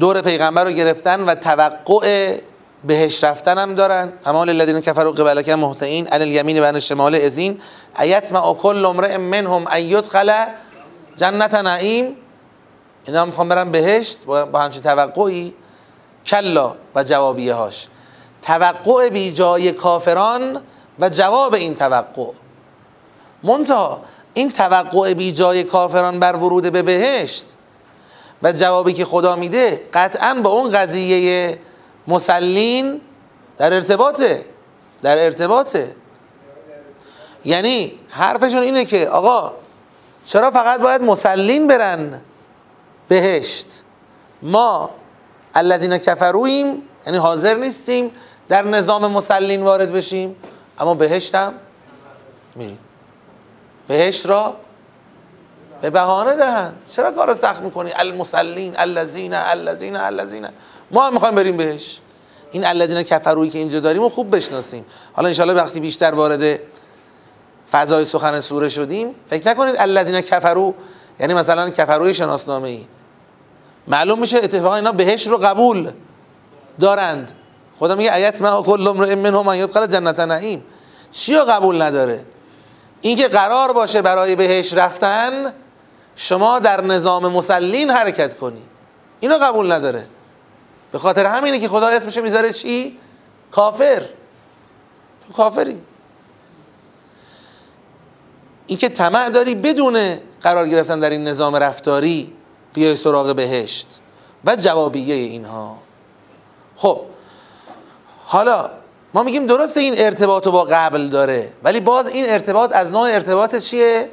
دور 0.00 0.20
پیغمبر 0.20 0.64
رو 0.64 0.70
گرفتن 0.70 1.20
و 1.20 1.34
توقع 1.34 2.38
بهش 2.84 3.24
رفتن 3.24 3.58
هم 3.58 3.74
دارن. 3.74 4.12
همال 4.26 4.48
الذین 4.48 4.80
کفروا 4.80 5.12
قبلک 5.12 5.48
مهطعین 5.48 6.06
علی 6.06 6.24
الیمین 6.24 6.62
و 6.62 6.64
عن 6.64 6.74
الشمال 6.74 7.14
ازین 7.14 7.60
ایتمع 8.00 8.54
کل 8.54 8.84
امرئ 8.84 9.16
منهم 9.16 9.66
ان 9.70 9.80
جنت 11.16 11.54
نعیم. 11.54 12.16
اینا 13.06 13.24
می‌خوام 13.24 13.48
برن 13.48 13.70
بهشت 13.70 14.24
با 14.24 14.60
همچین 14.60 14.82
توقعی. 14.82 15.54
کلا 16.26 16.74
و 16.94 17.04
جوابیه 17.04 17.54
هاش 17.54 17.88
توقع 18.42 19.08
بی 19.08 19.32
جای 19.32 19.72
کافران 19.72 20.60
و 20.98 21.08
جواب 21.08 21.54
این 21.54 21.74
توقع. 21.74 22.30
منتها 23.42 24.02
این 24.34 24.52
توقع 24.52 25.14
بی 25.14 25.32
جای 25.32 25.64
کافران 25.64 26.20
بر 26.20 26.36
ورود 26.36 26.72
به 26.72 26.82
بهشت 26.82 27.44
و 28.42 28.52
جوابی 28.52 28.92
که 28.92 29.04
خدا 29.04 29.36
میده 29.36 29.82
قطعا 29.92 30.34
با 30.34 30.50
اون 30.50 30.70
قضیه 30.70 31.58
مسلین 32.08 33.00
در 33.58 33.74
ارتباطه. 33.74 34.44
در 35.02 35.24
ارتباطه. 35.24 35.96
یعنی 37.44 37.92
حرفشون 38.08 38.62
اینه 38.62 38.84
که 38.84 39.08
آقا 39.08 39.52
چرا 40.24 40.50
فقط 40.50 40.80
باید 40.80 41.02
مسلین 41.02 41.66
برن 41.66 42.20
بهشت؟ 43.08 43.66
ما 44.42 44.90
الذین 45.54 45.98
کفرویم 45.98 46.82
یعنی 47.06 47.18
حاضر 47.18 47.54
نیستیم 47.54 48.10
در 48.48 48.62
نظام 48.64 49.06
مسلین 49.06 49.62
وارد 49.62 49.92
بشیم 49.92 50.36
اما 50.78 50.94
بهشتم 50.94 51.54
میریم. 52.54 52.78
بهشت 53.88 54.26
را 54.26 54.56
به 55.82 55.90
بهانه 55.90 56.36
دهند. 56.36 56.74
چرا 56.90 57.10
کار 57.10 57.34
سخت 57.34 57.62
می‌کنی؟ 57.62 57.92
المسلین 57.92 58.74
الذین 58.76 59.34
الذین 59.34 59.96
الذین. 59.96 60.48
ما 60.90 61.06
هم 61.06 61.12
می‌خوایم 61.12 61.34
بریم 61.34 61.56
بهش 61.56 61.98
این 62.52 62.64
الذین 62.64 63.02
کفرویی 63.02 63.50
که 63.50 63.58
اینجا 63.58 63.80
داریم 63.80 64.02
و 64.02 64.08
خوب 64.08 64.36
بشناسیم. 64.36 64.84
حالا 65.12 65.28
انشالله 65.28 65.54
وقتی 65.54 65.80
بیشتر 65.80 66.10
وارد 66.10 66.60
فضای 67.72 68.04
سخن 68.04 68.40
سوره 68.40 68.68
شدیم 68.68 69.14
فکر 69.26 69.48
نکنید 69.48 69.74
الذین 69.78 70.20
کفرو 70.20 70.74
یعنی 71.20 71.34
مثلا 71.34 71.70
کفروی 71.70 72.14
شناسنامه 72.14 72.68
ای 72.68 72.86
معلوم 73.88 74.18
میشه 74.18 74.38
اتفاقا 74.38 74.74
اینا 74.74 74.92
بهش 74.92 75.26
رو 75.26 75.38
قبول 75.38 75.90
دارند. 76.80 77.32
خدا 77.78 77.94
میگه 77.94 78.14
ایت 78.14 78.42
ما 78.42 78.62
کل 78.62 79.14
منهم 79.16 79.46
من 79.46 79.56
یدخل 79.56 79.86
جنت 79.86 80.20
نعیم. 80.20 80.64
چی 81.10 81.34
رو 81.34 81.44
قبول 81.44 81.82
نداره؟ 81.82 82.24
اینکه 83.00 83.28
قرار 83.28 83.72
باشه 83.72 84.02
برای 84.02 84.36
بهش 84.36 84.74
رفتن 84.74 85.52
شما 86.16 86.58
در 86.58 86.80
نظام 86.80 87.32
مسلین 87.32 87.90
حرکت 87.90 88.38
کنی. 88.38 88.62
اینو 89.20 89.38
قبول 89.38 89.72
نداره. 89.72 90.06
به 90.92 90.98
خاطر 90.98 91.26
همینه 91.26 91.58
که 91.58 91.68
خدا 91.68 91.86
اسمش 91.86 92.18
می‌ذاره 92.18 92.52
چی؟ 92.52 92.98
کافر. 93.50 94.02
تو 95.26 95.32
کافری. 95.32 95.82
اینکه 98.72 98.88
طمع 98.88 99.30
داری 99.30 99.54
بدون 99.54 100.18
قرار 100.42 100.68
گرفتن 100.68 101.00
در 101.00 101.10
این 101.10 101.28
نظام 101.28 101.56
رفتاری 101.56 102.32
بیای 102.72 102.94
سراغ 102.94 103.34
بهشت 103.34 104.00
و 104.44 104.56
جوابیه 104.56 105.14
اینها. 105.14 105.76
خب 106.76 107.00
حالا 108.24 108.70
ما 109.14 109.22
میگیم 109.22 109.46
درسته 109.46 109.80
این 109.80 109.94
ارتباط 109.96 110.48
با 110.48 110.64
قبل 110.64 111.08
داره 111.08 111.52
ولی 111.62 111.80
باز 111.80 112.06
این 112.06 112.30
ارتباط 112.30 112.70
از 112.74 112.90
نوع 112.90 113.14
ارتباط 113.14 113.56
چیه؟ 113.56 114.10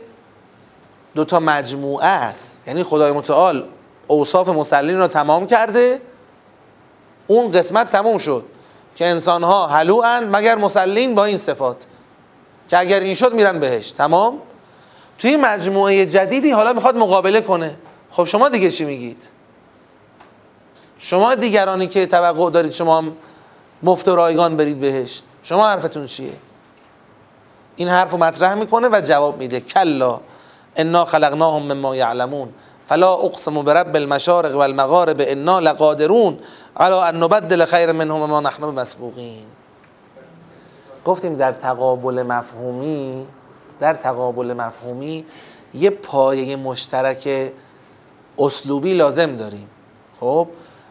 دوتا 1.15 1.39
مجموعه 1.39 2.05
است. 2.05 2.57
یعنی 2.67 2.83
خدای 2.83 3.11
متعال 3.11 3.65
اوصاف 4.07 4.49
مسلین 4.49 4.97
رو 4.97 5.07
تمام 5.07 5.45
کرده 5.45 6.01
اون 7.27 7.51
قسمت 7.51 7.89
تموم 7.89 8.17
شد 8.17 8.43
که 8.95 9.07
انسان 9.07 9.43
ها 9.43 9.67
حلوان 9.67 10.35
مگر 10.35 10.55
مسلین 10.55 11.15
با 11.15 11.25
این 11.25 11.37
صفات 11.37 11.85
که 12.69 12.77
اگر 12.77 12.99
این 12.99 13.15
شد 13.15 13.33
میرن 13.33 13.59
بهش 13.59 13.91
تمام؟ 13.91 14.41
توی 15.19 15.37
مجموعه 15.37 16.05
جدیدی 16.05 16.51
حالا 16.51 16.73
می‌خواد 16.73 16.97
مقابله 16.97 17.41
کنه. 17.41 17.75
خب 18.11 18.25
شما 18.25 18.49
دیگه 18.49 18.71
چی 18.71 18.85
میگید؟ 18.85 19.23
شما 20.99 21.35
دیگرانی 21.35 21.87
که 21.87 22.05
توقع 22.05 22.49
دارید 22.49 22.71
شما 22.71 22.97
هم 22.97 23.11
مفت 23.83 24.07
و 24.07 24.15
رایگان 24.15 24.57
برید 24.57 24.79
بهشت. 24.79 25.23
شما 25.43 25.69
حرفتون 25.69 26.05
چیه؟ 26.05 26.33
این 27.75 27.87
حرف 27.87 28.11
رو 28.11 28.17
مطرح 28.17 28.53
می‌کنه 28.53 28.89
و 28.91 29.01
جواب 29.01 29.37
میده. 29.37 29.59
کلا 29.59 30.19
انا 30.75 31.05
خلقناهم 31.05 31.61
مما 31.61 31.95
یعلمون. 31.95 32.49
فلا 32.85 33.13
اقسم 33.13 33.61
برب 33.61 33.95
المشارق 33.95 34.55
والمغارب. 34.55 35.15
انا 35.19 35.59
لقادرون 35.59 36.39
على 36.77 36.93
ان 36.93 37.23
نبدل 37.23 37.65
خیر 37.65 37.91
منهم 37.91 38.25
ما 38.25 38.39
نحن 38.39 38.63
مسبوقین 38.63 39.45
گفتیم 41.05 41.35
در 41.35 41.51
تقابل 41.51 42.23
مفهومی 42.23 43.27
در 43.79 43.93
تقابل 43.93 44.53
مفهومی 44.53 45.25
یه 45.73 45.89
پایه 45.89 46.55
مشترک 46.55 47.51
اسلوبی 48.39 48.93
لازم 48.93 49.35
داریم. 49.35 49.69
خب؟ 50.19 50.47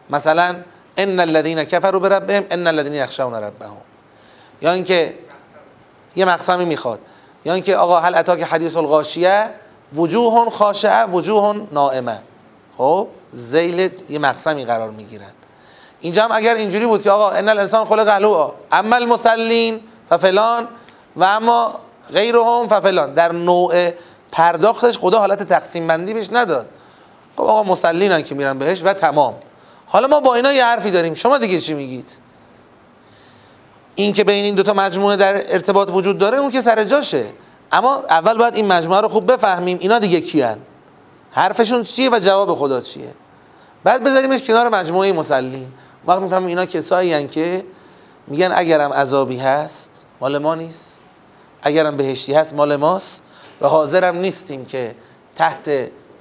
مثلا 0.09 0.55
ان 0.97 1.19
الذين 1.19 1.63
كفروا 1.63 1.99
بربهم 1.99 2.43
ان 2.51 2.67
الذين 2.67 2.93
يخشون 2.93 3.33
ربهم. 3.33 3.77
یا 4.61 4.71
اینکه 4.71 5.13
یه 6.15 6.25
مقسمی 6.25 6.65
می‌خواد. 6.65 6.99
یا 7.45 7.53
اینکه 7.53 7.75
آقا 7.75 7.99
هل 7.99 8.15
اتاک 8.15 8.41
حدیث 8.41 8.77
الغاشیه؟ 8.77 9.49
وجوه 9.95 10.49
خاشعه 10.49 11.05
وجوه 11.05 11.67
نائمه. 11.71 12.19
خب؟ 12.77 13.07
زیل 13.33 13.89
یه 14.09 14.19
مقسمی 14.19 14.65
قرار 14.65 14.91
می‌گیرن. 14.91 15.31
اینجا 15.99 16.23
هم 16.23 16.31
اگر 16.31 16.55
اینجوری 16.55 16.85
بود 16.85 17.03
که 17.03 17.11
آقا 17.11 17.29
ان 17.29 17.49
الانسان 17.49 17.85
خلق 17.85 18.07
هلوعا 18.07 18.51
اما 18.71 18.95
المسلین 18.95 19.79
ففلان 20.09 20.67
و 21.15 21.23
اما 21.23 21.79
غیرهم 22.13 22.67
ففلان 22.67 23.13
در 23.13 23.31
نوع 23.31 23.89
پرداختش 24.31 24.97
خدا 24.97 25.19
حالت 25.19 25.43
تقسیم 25.43 25.87
بندی 25.87 26.13
بهش 26.13 26.29
نداد. 26.31 26.69
خب 27.35 27.43
آقا 27.43 27.63
مسلینن 27.63 28.21
که 28.21 28.35
میرن 28.35 28.59
بهش 28.59 28.83
و 28.83 28.93
تمام. 28.93 29.35
حالا 29.87 30.07
ما 30.07 30.19
با 30.19 30.35
اینا 30.35 30.53
یه 30.53 30.65
حرفی 30.65 30.91
داریم. 30.91 31.13
شما 31.13 31.37
دیگه 31.37 31.59
چی 31.59 31.73
میگید؟ 31.73 32.11
این 33.95 34.13
که 34.13 34.23
بین 34.23 34.45
این 34.45 34.55
دوتا 34.55 34.73
مجموعه 34.73 35.15
در 35.15 35.53
ارتباط 35.53 35.89
وجود 35.89 36.17
داره 36.17 36.37
اون 36.37 36.51
که 36.51 36.61
سر 36.61 36.83
جاشه. 36.83 37.25
اما 37.71 38.03
اول 38.09 38.37
باید 38.37 38.55
این 38.55 38.67
مجموعه 38.67 39.01
رو 39.01 39.07
خوب 39.07 39.31
بفهمیم. 39.31 39.77
اینا 39.81 39.99
دیگه 39.99 40.21
کیان؟ 40.21 40.57
حرفشون 41.31 41.83
چیه 41.83 42.09
و 42.09 42.19
جواب 42.19 42.53
خدا 42.53 42.81
چیه؟ 42.81 43.13
بعد 43.83 44.03
بذاریمش 44.03 44.41
کنار 44.41 44.69
مجموعه 44.69 45.13
مسلین. 45.13 45.67
وقت 46.07 46.19
می‌فهمیم 46.19 46.47
اینا 46.47 46.65
کسایی 46.65 47.27
که 47.27 47.65
میگن 48.27 48.51
اگرم 48.55 48.93
عذابی 48.93 49.37
هست 49.37 49.89
مال 50.21 50.37
ما 50.37 50.55
نیست. 50.55 50.88
اگرم 51.61 51.97
بهشتی 51.97 52.33
هست 52.33 52.53
مال 52.53 52.75
ماست 52.75 53.21
و 53.61 53.67
حاضرم 53.67 54.15
نیستیم 54.15 54.65
که 54.65 54.95
تحت 55.35 55.69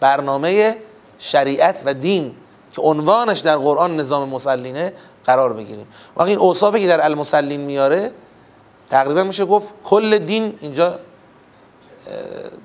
برنامه 0.00 0.76
شریعت 1.18 1.82
و 1.86 1.94
دین 1.94 2.34
که 2.72 2.82
عنوانش 2.82 3.38
در 3.38 3.56
قرآن 3.56 3.96
نظام 3.96 4.28
مسلینه 4.28 4.92
قرار 5.24 5.52
بگیریم. 5.52 5.86
وقتی 6.16 6.30
این 6.30 6.38
اوصافی 6.38 6.80
که 6.80 6.86
در 6.86 7.04
المسلین 7.04 7.60
میاره 7.60 8.10
تقریبا 8.90 9.22
میشه 9.22 9.44
گفت 9.44 9.74
کل 9.84 10.18
دین 10.18 10.58
اینجا 10.60 10.94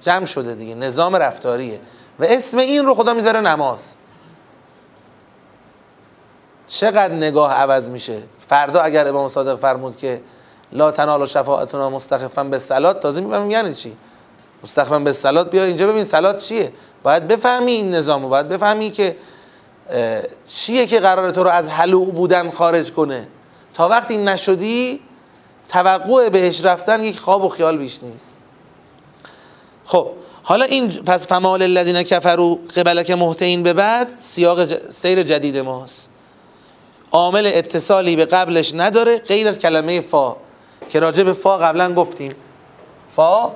جمع 0.02 0.26
شده 0.26 0.56
دیگه 0.56 0.76
نظام 0.76 1.16
رفتاریه. 1.16 1.80
و 2.20 2.24
اسم 2.24 2.58
این 2.58 2.86
رو 2.86 2.94
خدا 2.94 3.14
می‌ذاره 3.14 3.40
نماز. 3.40 3.94
چقدر 6.68 7.14
نگاه 7.14 7.54
عوض 7.54 7.90
میشه. 7.90 8.24
فردا 8.48 8.82
اگر 8.82 9.08
امام 9.08 9.28
صادق 9.28 9.56
فرمود 9.56 9.98
که 9.98 10.22
لا 10.74 10.92
تنال 10.92 11.26
شفاعتنا 11.26 11.90
مستخفا 11.90 12.44
به 12.44 12.60
سلات 12.60 13.00
تازه 13.00 13.22
می‌فهمیم 13.22 13.52
یعنی 13.52 13.74
چی؟ 13.74 13.98
مستخفا 14.64 15.00
به 15.00 15.14
سلات 15.14 15.52
بیا 15.52 15.64
اینجا 15.64 15.88
ببین 15.88 16.04
سلات 16.04 16.38
چیه. 16.38 16.74
باید 17.04 17.28
بفهمی 17.28 17.72
این 17.72 17.92
نظامو. 17.92 18.30
باید 18.30 18.48
بفهمی 18.48 18.92
که 18.92 19.16
چیه 20.48 20.88
که 20.88 21.00
قرار 21.00 21.32
تو 21.32 21.44
رو 21.44 21.50
از 21.50 21.70
حلو 21.70 22.06
بودن 22.06 22.52
خارج 22.52 22.92
کنه. 22.92 23.28
تا 23.74 23.90
وقتی 23.90 24.18
نشدی 24.18 25.00
توقع 25.68 26.30
بهش 26.30 26.66
رفتن 26.66 27.04
یک 27.04 27.20
خواب 27.20 27.44
و 27.44 27.50
خیال 27.50 27.78
بیش 27.78 28.04
نیست. 28.04 28.42
خب 29.86 30.08
حالا 30.44 30.66
این 30.66 30.92
پس 30.92 31.28
فمال 31.28 31.62
الذین 31.62 32.04
کفروا 32.04 32.58
قبلک 32.76 33.12
محتین 33.12 33.64
به 33.64 33.74
بعد 33.74 34.14
سیاق 34.20 34.90
سیر 34.90 35.24
جدید 35.24 35.58
ماست. 35.58 36.10
عامل 37.12 37.52
اتصالی 37.54 38.16
به 38.16 38.26
قبلش 38.26 38.72
نداره 38.76 39.18
غیر 39.18 39.48
از 39.48 39.60
کلمه 39.60 40.02
فا. 40.02 40.36
که 40.94 41.00
راجع 41.00 41.24
به 41.24 41.34
فا 41.34 41.58
قبلا 41.58 41.94
گفتیم. 41.94 42.36
فا 43.12 43.52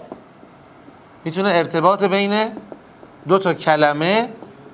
می‌تونه 1.25 1.49
ارتباط 1.49 2.03
بین 2.03 2.51
دو 3.27 3.39
تا 3.39 3.53
کلمه 3.53 4.29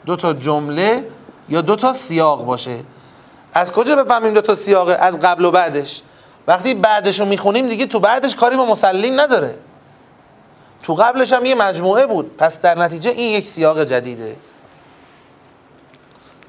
دو 0.06 0.16
تا 0.16 0.34
جمله 0.34 1.08
یا 1.50 1.62
دو 1.62 1.76
تا 1.76 1.94
سیاق 1.94 2.46
باشه. 2.46 2.80
از 3.54 3.72
کجا 3.72 3.96
بفهمیم 3.96 4.34
دو 4.34 4.42
تا 4.42 4.56
سیاقه 4.56 4.94
از 4.94 5.20
قبل 5.20 5.46
و 5.46 5.52
بعدش؟ 5.52 6.02
وقتی 6.48 6.74
بعدش 6.74 7.20
رو 7.20 7.26
می‌خونیم 7.26 7.68
دیگه 7.68 7.86
تو 7.86 8.00
بعدش 8.00 8.36
کاری 8.36 8.58
با 8.58 8.66
مسلین 8.66 9.20
نداره. 9.20 9.58
تو 10.84 10.94
قبلش 10.94 11.34
هم 11.34 11.46
یه 11.46 11.56
مجموعه 11.56 12.06
بود 12.06 12.38
پس 12.38 12.62
در 12.62 12.80
نتیجه 12.80 13.12
این 13.12 13.32
یک 13.32 13.48
سیاق 13.48 13.84
جدیده. 13.84 14.36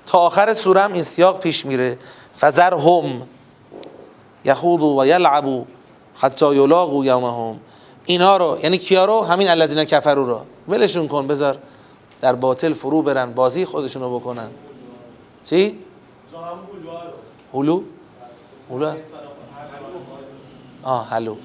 تا 0.07 0.18
آخر 0.18 0.55
سوره 0.55 0.92
این 0.92 1.03
سیاق 1.03 1.40
پیش 1.40 1.66
میره. 1.66 1.98
فذر 2.38 2.74
هم 2.74 3.22
یخوضوا 4.44 4.87
و 4.87 5.07
یلعبوا. 5.07 5.64
حتی 6.16 6.55
یلاقوا 6.55 7.05
یومهم. 7.05 7.61
اینا 8.07 8.37
رو 8.37 8.59
یعنی 8.62 8.79
کیا 8.79 9.05
رو؟ 9.05 9.20
همین 9.20 9.48
الذین 9.48 9.85
کفروا 9.85 10.27
رو. 10.27 10.40
ولشون 10.68 11.09
کن 11.09 11.27
بذار 11.27 11.59
در 12.20 12.35
باطل 12.35 12.72
فرو 12.72 13.03
برن 13.03 13.33
بازی 13.33 13.64
خودشونو 13.64 14.18
بکنن. 14.18 14.50
چی؟ 15.44 15.79
هلو؟ 17.55 17.83
هلو؟ 18.70 18.92
آه 20.83 21.09
هلو. 21.09 21.37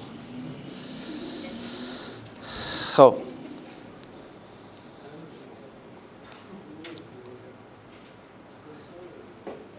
خب. 2.92 3.14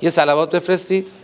یه 0.02 0.10
سلوات 0.10 0.56
بفرستید. 0.56 1.21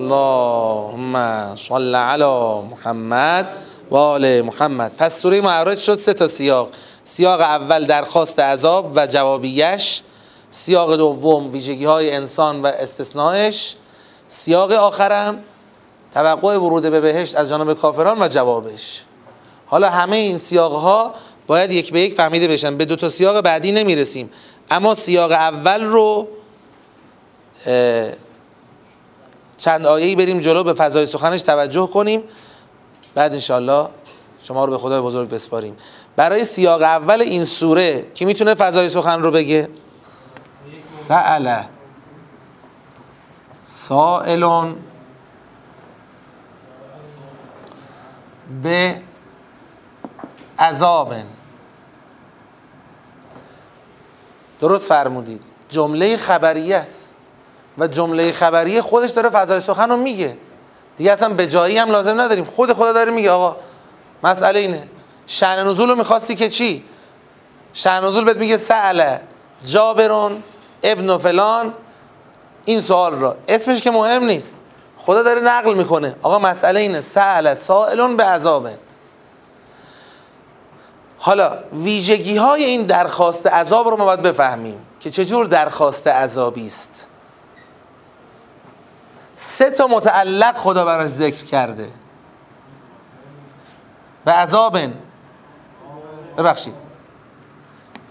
اللهم 0.00 1.56
صل 1.56 1.94
علی 1.94 2.64
محمد 2.70 3.48
و 3.90 3.96
آل 3.96 4.42
محمد. 4.42 4.92
پس 4.98 5.20
سوره 5.20 5.40
معراج 5.40 5.78
شد 5.78 5.98
سه 5.98 6.12
تا 6.12 6.28
سیاق. 6.28 6.68
سیاق 7.04 7.40
اول 7.40 7.86
درخواست 7.86 8.40
عذاب 8.40 8.92
و 8.96 9.06
جوابیش. 9.06 10.02
سیاق 10.50 10.96
دوم 10.96 11.50
ویژگی 11.52 11.84
های 11.84 12.12
انسان 12.12 12.62
و 12.62 12.66
استثنائش. 12.66 13.76
سیاق 14.28 14.72
آخرم 14.72 15.38
توقع 16.14 16.56
ورود 16.56 16.82
به 16.82 17.00
بهشت 17.00 17.36
از 17.36 17.48
جانب 17.48 17.72
کافران 17.72 18.22
و 18.22 18.28
جوابش. 18.28 19.04
حالا 19.66 19.90
همه 19.90 20.16
این 20.16 20.38
سیاق 20.38 20.72
ها 20.72 21.14
باید 21.46 21.72
یک 21.72 21.92
به 21.92 22.00
یک 22.00 22.14
فهمیده 22.14 22.48
بشن. 22.48 22.76
به 22.76 22.84
دو 22.84 22.96
تا 22.96 23.08
سیاق 23.08 23.40
بعدی 23.40 23.72
نمی‌رسیم. 23.72 24.30
اما 24.70 24.94
سیاق 24.94 25.32
اول 25.32 25.84
رو 25.84 26.28
چند 29.60 29.86
آیه‌ای 29.86 30.16
بریم 30.16 30.40
جلو 30.40 30.64
به 30.64 30.72
فضای 30.72 31.06
سخنش 31.06 31.42
توجه 31.42 31.86
کنیم. 31.86 32.22
بعد 33.14 33.32
انشالله 33.32 33.88
شما 34.42 34.64
رو 34.64 34.70
به 34.70 34.78
خدای 34.78 35.00
بزرگ 35.00 35.28
بسپاریم. 35.28 35.76
برای 36.16 36.44
سیاق 36.44 36.82
اول 36.82 37.20
این 37.20 37.44
سوره 37.44 38.02
کی 38.14 38.24
می‌تونه 38.24 38.54
فضای 38.54 38.88
سخن 38.88 39.22
رو 39.22 39.30
بگه؟ 39.30 39.68
سأل. 40.80 41.62
سائلون 43.62 44.76
به 48.62 49.02
عذاب 50.58 51.14
درست 54.60 54.86
فرمودید. 54.86 55.42
جمله 55.68 56.16
خبریه 56.16 56.76
است. 56.76 57.09
و 57.80 57.86
جمله 57.86 58.32
خبریه 58.32 58.82
خودش 58.82 59.10
داره 59.10 59.28
فضای 59.28 59.60
سخن 59.60 59.90
رو 59.90 59.96
میگه. 59.96 60.36
دیگه 60.96 61.12
اصلا 61.12 61.34
به 61.34 61.46
جایی 61.46 61.78
هم 61.78 61.90
لازم 61.90 62.20
نداریم. 62.20 62.44
خود 62.44 62.72
خدا 62.72 62.92
داره 62.92 63.10
میگه 63.10 63.30
آقا 63.30 63.56
مسئله 64.22 64.58
اینه. 64.58 64.88
شأن 65.26 65.68
نزول 65.68 65.88
رو 65.88 65.96
می‌خواستی 65.96 66.34
که 66.34 66.48
چی؟ 66.48 66.84
شأن 67.72 68.04
نزول 68.04 68.24
بهت 68.24 68.36
میگه 68.36 68.56
سأله 68.56 69.20
جابرون 69.64 70.42
ابن 70.82 71.16
فلان. 71.16 71.74
این 72.64 72.80
سوال 72.80 73.14
را 73.14 73.36
اسمش 73.48 73.80
که 73.80 73.90
مهم 73.90 74.24
نیست. 74.24 74.54
خدا 74.98 75.22
داره 75.22 75.40
نقل 75.40 75.74
می‌کنه. 75.74 76.16
آقا 76.22 76.38
مسئله 76.38 76.80
اینه. 76.80 77.00
سأل 77.00 77.54
سائلون 77.54 78.16
به 78.16 78.24
عذابه 78.24 78.78
حالا 81.18 81.58
ویژگی 81.72 82.36
های 82.36 82.64
این 82.64 82.82
درخواست 82.82 83.46
عذاب 83.46 83.88
رو 83.88 83.96
ما 83.96 84.04
باید 84.04 84.22
بفهمیم 84.22 84.86
که 85.00 85.10
چجور 85.10 85.46
درخواست 85.46 86.06
عذابی 86.06 86.66
است. 86.66 87.09
سه 89.42 89.70
تا 89.70 89.86
متعلق 89.86 90.56
خدا 90.56 90.84
براش 90.84 91.08
ذکر 91.08 91.44
کرده. 91.44 91.88
به 94.24 94.32
عذاب 94.32 94.78
ببخشید. 96.36 96.74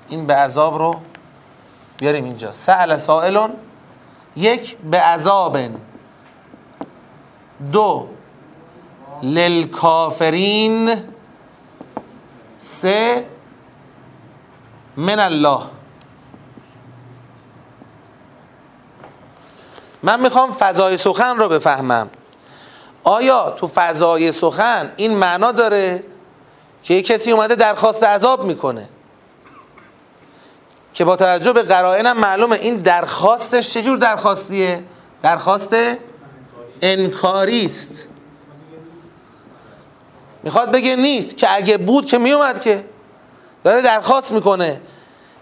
این 0.07 0.25
به 0.25 0.35
عذاب 0.35 0.77
رو 0.77 1.01
بیاریم 1.97 2.23
اینجا. 2.23 2.53
سأل 2.53 2.97
سائلون 2.97 3.53
یک 4.35 4.77
به 4.77 4.99
عذاب 4.99 5.57
دو 7.71 8.09
للکافرین. 9.23 10.95
سه 12.57 13.25
من 14.97 15.19
الله. 15.19 15.61
من 20.03 20.19
می‌خوام 20.19 20.53
فضای 20.53 20.97
سخن 20.97 21.38
رو 21.38 21.49
بفهمم. 21.49 22.09
آیا 23.03 23.49
تو 23.51 23.67
فضای 23.67 24.31
سخن 24.31 24.91
این 24.95 25.15
معنا 25.15 25.51
داره 25.51 26.03
که 26.83 26.93
یه 26.93 27.01
کسی 27.01 27.31
اومده 27.31 27.55
درخواست 27.55 28.03
عذاب 28.03 28.43
می‌کنه؟ 28.43 28.89
که 30.93 31.05
با 31.05 31.15
توجه 31.15 31.53
به 31.53 31.63
قرائنم 31.63 32.17
معلومه 32.17 32.55
این 32.55 32.75
درخواستش 32.75 33.73
چجور 33.73 33.97
درخواستیه؟ 33.97 34.83
درخواست 35.21 35.75
انکاری 36.81 37.65
است. 37.65 38.07
می‌خواد 40.43 40.71
بگه 40.71 40.95
نیست 40.95 41.38
که 41.38 41.55
اگه 41.55 41.77
بود 41.77 42.05
که 42.05 42.17
میومد 42.17 42.62
که 42.62 42.85
داره 43.63 43.81
درخواست 43.81 44.31
می‌کنه 44.31 44.81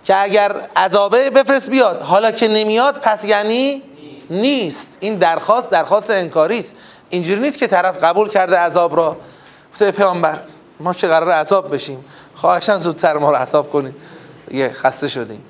که 0.03 0.21
اگر 0.21 0.51
عذابه 0.75 1.29
بفرست 1.29 1.69
بیاد. 1.69 2.01
حالا 2.01 2.31
که 2.31 2.47
نمیاد 2.47 2.99
پس 2.99 3.25
یعنی 3.25 3.83
نیست. 4.29 4.97
این 4.99 5.17
درخواست 5.17 5.69
درخواست 5.69 6.11
انکاری 6.11 6.59
است. 6.59 6.75
اینجوری 7.09 7.41
نیست 7.41 7.57
که 7.57 7.67
طرف 7.67 8.03
قبول 8.03 8.29
کرده 8.29 8.57
عذاب 8.57 8.95
را. 8.95 9.17
گفته 9.73 9.91
پیامبر 9.91 10.39
ما 10.79 10.93
که 10.93 11.07
قرار 11.07 11.31
عذاب 11.31 11.73
بشیم؟ 11.73 12.05
خواهشن 12.35 12.77
زودتر 12.77 13.17
ما 13.17 13.31
رو 13.31 13.35
عذاب 13.35 13.71
کنید 13.71 13.95
یه 14.51 14.69
خسته 14.69 15.07
شدیم. 15.07 15.43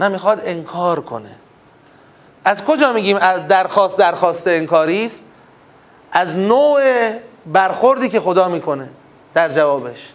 نه 0.00 0.08
می‌خواد 0.08 0.40
انکار 0.44 1.00
کنه. 1.00 1.30
از 2.44 2.64
کجا 2.64 2.92
میگیم 2.92 3.16
از 3.16 3.46
درخواست 3.46 3.96
درخواست 3.96 4.46
انکاری 4.46 5.04
است؟ 5.04 5.24
از 6.12 6.36
نوع 6.36 7.12
برخوردی 7.46 8.08
که 8.08 8.20
خدا 8.20 8.48
می‌کنه 8.48 8.88
در 9.34 9.48
جوابش. 9.48 10.12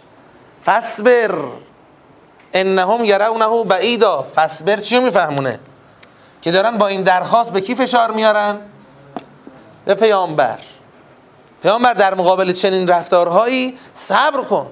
فصبر. 0.65 1.35
انهم 2.53 3.05
یرونه 3.05 3.63
بعیدا. 3.63 4.25
فصبر 4.35 4.77
چی 4.77 4.99
میفهمونه؟ 4.99 5.59
که 6.43 6.51
دارن 6.51 6.77
با 6.77 6.87
این 6.87 7.03
درخواست 7.03 7.53
به 7.53 7.61
کی 7.61 7.75
فشار 7.75 8.11
میارن؟ 8.11 8.59
به 9.85 9.93
پیامبر. 9.95 10.59
پیامبر 11.61 11.93
در 11.93 12.13
مقابل 12.13 12.51
چنین 12.51 12.87
رفتارهایی 12.87 13.77
صبر 13.93 14.43
کن. 14.43 14.71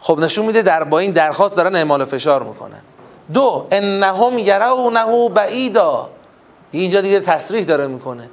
خب 0.00 0.18
نشون 0.18 0.46
میده 0.46 0.62
در 0.62 0.84
با 0.84 0.98
این 0.98 1.12
درخواست 1.12 1.56
دارن 1.56 1.76
اعمال 1.76 2.04
فشار 2.04 2.42
می‌کنن. 2.42 2.80
دو 3.34 3.66
انهم 3.70 4.38
یرونه 4.38 5.28
بعیدا. 5.28 6.10
اینجا 6.70 7.00
دیگه 7.00 7.20
تصریح 7.20 7.64
داره 7.64 7.86
می‌کنه. 7.86 8.30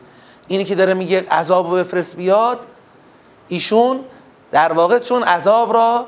اینی 0.48 0.66
که 0.66 0.76
داره 0.76 0.94
میگه 0.94 1.26
عذاب 1.32 1.70
رو 1.70 1.76
بفرست 1.76 2.16
بیاد 2.16 2.60
ایشون 3.48 4.00
در 4.52 4.74
واقع 4.74 5.00
چون 5.00 5.24
عذاب 5.24 5.74
را 5.74 6.06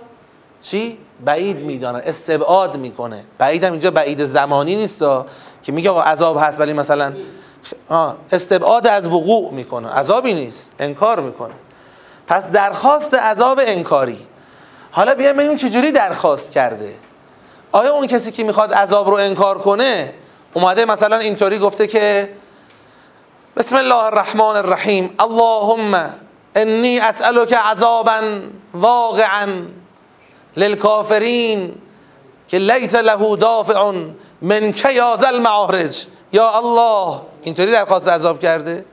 چی? 0.62 0.98
بعید 1.26 1.62
میدانه 1.62 2.02
استبعاد 2.06 2.78
می‌کنه. 2.78 3.24
بعید 3.38 3.64
هم 3.64 3.72
اینجا 3.72 3.92
بعید 3.92 4.26
زمانی 4.26 4.76
نیست 4.76 5.00
که 5.64 5.72
میگه 5.72 5.90
آقا 5.90 6.02
عذاب 6.02 6.38
هست 6.40 6.60
ولی 6.60 6.74
مثلا 6.74 7.14
استبعاد 8.32 8.88
از 8.88 9.08
وقوع 9.08 9.52
می‌کنه. 9.52 9.90
عذابی 9.90 10.34
نیست 10.34 10.74
انکار 10.80 11.20
می‌کنه. 11.20 11.54
پس 12.28 12.48
درخواست 12.48 13.14
عذاب 13.14 13.60
انکاری. 13.64 14.28
حالا 14.92 15.16
بیایم 15.16 15.36
ببینیم 15.36 15.56
چجوری 15.56 15.92
درخواست 15.92 16.52
کرده. 16.52 16.96
آیا 17.72 17.94
اون 17.94 18.08
کسی 18.08 18.32
که 18.32 18.44
می‌خواد 18.44 18.74
عذاب 18.74 19.10
رو 19.10 19.16
انکار 19.16 19.58
کنه 19.60 20.14
اومده 20.54 20.86
مثلا 20.86 21.18
اینطوری 21.18 21.60
گفته 21.60 21.88
که 21.88 22.30
بسم 23.58 23.76
الله 23.76 24.04
الرحمن 24.04 24.42
الرحیم 24.42 25.14
اللهم 25.20 26.10
انی 26.56 27.00
اسألك 27.00 27.54
عذابا 27.54 28.22
واقعا. 28.74 29.48
للکافرین 30.58 31.82
که 32.48 32.60
لیس 32.60 32.96
له 32.96 33.36
دافع 33.36 33.92
من 34.42 34.72
کیاز 34.72 35.24
المعارج؟ 35.24 36.08
یا 36.34 36.58
الله 36.58 37.22
اینطوری 37.44 37.72
درخواست 37.72 38.08
عذاب 38.08 38.40
کرده؟ 38.40 38.86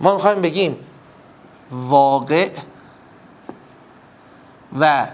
ما 0.00 0.14
می‌خوایم 0.14 0.40
بگیم 0.40 0.76
واقع 1.70 2.50
و 4.80 5.06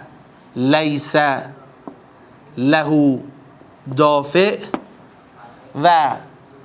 لیس 0.56 1.16
له 2.58 3.20
دافع 3.96 4.58
و 5.82 6.16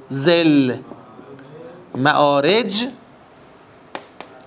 زل 0.10 0.78
معارج 1.96 2.88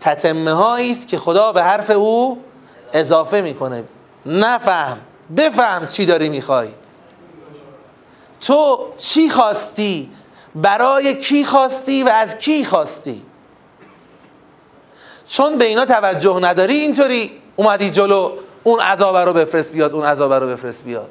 تتمه 0.01 0.73
است 0.91 1.09
که 1.09 1.19
خدا 1.19 1.53
به 1.53 1.63
حرف 1.63 1.91
او 1.91 2.43
اضافه 2.93 3.41
می‌کنه. 3.41 3.85
نفهم. 4.27 4.99
بفهم 5.37 5.87
چی 5.87 6.07
داری 6.07 6.29
می‌خوای. 6.29 6.69
تو 8.41 8.89
چی 8.97 9.31
خواستی؟ 9.31 10.11
برای 10.55 11.15
کی 11.15 11.45
خواستی 11.45 12.03
و 12.03 12.09
از 12.09 12.39
کی 12.39 12.65
خواستی؟ 12.65 13.23
چون 15.29 15.59
به 15.59 15.65
اینا 15.65 15.85
توجه 15.85 16.39
نداری 16.43 16.75
اینطوری 16.75 17.43
اومدی 17.57 17.91
جلو 17.91 18.33
اون 18.65 18.81
عذاب 18.81 19.17
رو 19.17 19.33
بفرست 19.33 19.73
بیاد 19.73 19.93
اون 19.93 20.05
عذاب 20.05 20.33
رو 20.33 20.49
بفرست 20.49 20.85
بیاد. 20.85 21.11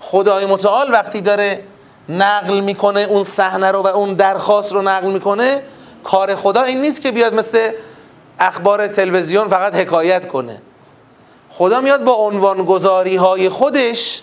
خدای 0.00 0.46
متعال 0.46 0.92
وقتی 0.92 1.20
داره 1.20 1.64
نقل 2.08 2.60
می‌کنه 2.60 3.00
اون 3.00 3.24
صحنه 3.24 3.70
رو 3.70 3.82
و 3.82 3.86
اون 3.86 4.14
درخواست 4.14 4.72
رو 4.72 4.82
نقل 4.82 5.10
می‌کنه 5.10 5.62
کار 6.04 6.34
خدا 6.34 6.62
این 6.62 6.80
نیست 6.80 7.00
که 7.00 7.12
بیاد 7.12 7.34
مثل 7.34 7.72
اخبار 8.38 8.86
تلویزیون 8.86 9.48
فقط 9.48 9.74
حکایت 9.74 10.28
کنه. 10.28 10.62
خدا 11.48 11.80
میاد 11.80 12.04
با 12.04 12.12
عنوان 12.12 12.64
گذاری 12.64 13.16
های 13.16 13.48
خودش 13.48 14.22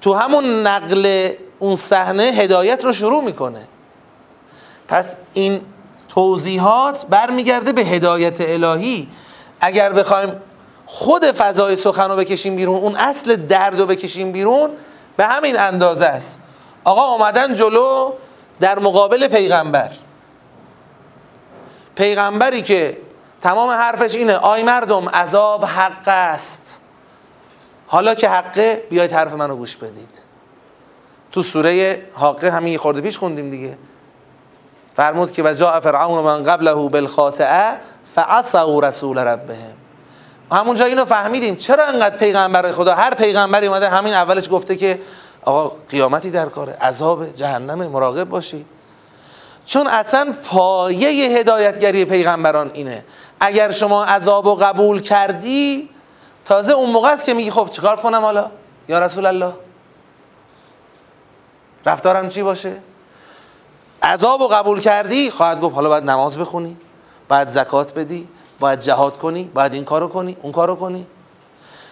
تو 0.00 0.14
همون 0.14 0.66
نقل 0.66 1.30
اون 1.58 1.76
صحنه 1.76 2.22
هدایت 2.22 2.84
رو 2.84 2.92
شروع 2.92 3.24
می‌کنه. 3.24 3.60
پس 4.88 5.16
این 5.32 5.60
توضیحات 6.08 7.06
برمیگرده 7.06 7.72
به 7.72 7.82
هدایت 7.82 8.40
الهی. 8.40 9.08
اگر 9.60 9.92
بخوایم 9.92 10.32
خود 10.86 11.24
فضای 11.24 11.76
سخن 11.76 12.10
رو 12.10 12.16
بکشیم 12.16 12.56
بیرون 12.56 12.76
اون 12.76 12.96
اصل 12.96 13.36
درد 13.36 13.80
رو 13.80 13.86
بکشیم 13.86 14.32
بیرون 14.32 14.70
به 15.16 15.26
همین 15.26 15.58
اندازه 15.58 16.04
است. 16.06 16.38
آقا 16.84 17.02
آمدن 17.02 17.54
جلو 17.54 18.12
در 18.60 18.78
مقابل 18.78 19.28
پیغمبر. 19.28 19.90
پیغمبری 21.96 22.62
که 22.62 22.98
تمام 23.46 23.70
حرفش 23.70 24.14
اینه. 24.14 24.36
آی 24.36 24.62
مردم 24.62 25.08
عذاب 25.08 25.64
حق 25.64 26.02
است. 26.06 26.80
حالا 27.86 28.14
که 28.14 28.28
حقه 28.28 28.86
بیاید 28.90 29.12
حرف 29.12 29.32
منو 29.32 29.56
گوش 29.56 29.76
بدید. 29.76 30.22
تو 31.32 31.42
سوره 31.42 32.02
حاقه 32.14 32.50
همین 32.50 32.78
خورده 32.78 33.00
پیش 33.00 33.18
خوندیم 33.18 33.50
دیگه. 33.50 33.78
فرمود 34.94 35.32
که 35.32 35.42
و 35.42 35.54
جاء 35.54 35.80
فرعون 35.80 36.24
من 36.24 36.42
قبله 36.42 36.74
بالخاطئه 36.74 37.80
فعصوا 38.14 38.78
رسول 38.78 39.18
ربهم. 39.18 39.74
همونجا 40.52 40.84
اینو 40.84 41.04
فهمیدیم. 41.04 41.56
چرا 41.56 41.84
انقدر 41.84 42.16
پیغمبر 42.16 42.70
خدا 42.70 42.94
هر 42.94 43.14
پیغمبری 43.14 43.66
اومده 43.66 43.88
همین 43.88 44.14
اولش 44.14 44.50
گفته 44.50 44.76
که 44.76 45.00
آقا 45.42 45.76
قیامتی 45.88 46.30
در 46.30 46.46
کاره. 46.46 46.72
عذاب 46.72 47.34
جهنم 47.34 47.86
مراقب 47.86 48.24
باشی. 48.24 48.66
چون 49.66 49.86
اصلا 49.86 50.34
پایه 50.44 51.38
هدایتگری 51.38 52.04
پیغمبران 52.04 52.70
اینه. 52.74 53.04
اگر 53.40 53.70
شما 53.70 54.04
عذاب 54.04 54.46
و 54.46 54.54
قبول 54.54 55.00
کردی 55.00 55.88
تازه 56.44 56.72
اون 56.72 56.90
موقع 56.90 57.08
است 57.08 57.24
که 57.24 57.34
میگی 57.34 57.50
خب 57.50 57.68
چیکار 57.70 57.96
کنم 57.96 58.20
حالا؟ 58.20 58.50
یا 58.88 58.98
رسول 58.98 59.26
الله؟ 59.26 59.52
رفتارم 61.86 62.28
چی 62.28 62.42
باشه؟ 62.42 62.76
عذاب 64.02 64.40
و 64.40 64.48
قبول 64.48 64.80
کردی 64.80 65.30
خواهد 65.30 65.60
گفت 65.60 65.74
حالا 65.74 65.88
باید 65.88 66.04
نماز 66.04 66.38
بخونی 66.38 66.76
باید 67.28 67.48
زکات 67.48 67.94
بدی 67.94 68.28
باید 68.60 68.80
جهاد 68.80 69.18
کنی 69.18 69.50
باید 69.54 69.74
این 69.74 69.84
کارو 69.84 70.08
کنی 70.08 70.36
اون 70.42 70.52
کارو 70.52 70.74
کنی. 70.76 71.06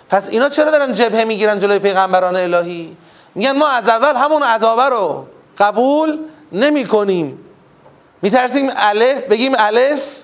پس 0.09 0.29
اینا 0.29 0.49
چرا 0.49 0.71
دارن 0.71 0.93
جبهه 0.93 1.25
می‌گیرن 1.25 1.59
جلوی 1.59 1.79
پیغمبران 1.79 2.37
الهی؟ 2.37 2.97
میگن 3.35 3.53
ما 3.59 3.69
از 3.69 3.89
اول 3.89 4.17
همون 4.17 4.43
عذابه 4.43 4.83
رو 4.83 5.27
قبول 5.59 6.19
نمی 6.53 6.87
کنیم 6.87 7.39
میترسیم 8.23 8.71
الف 8.77 9.19
بگیم 9.19 9.53
الف 9.59 10.24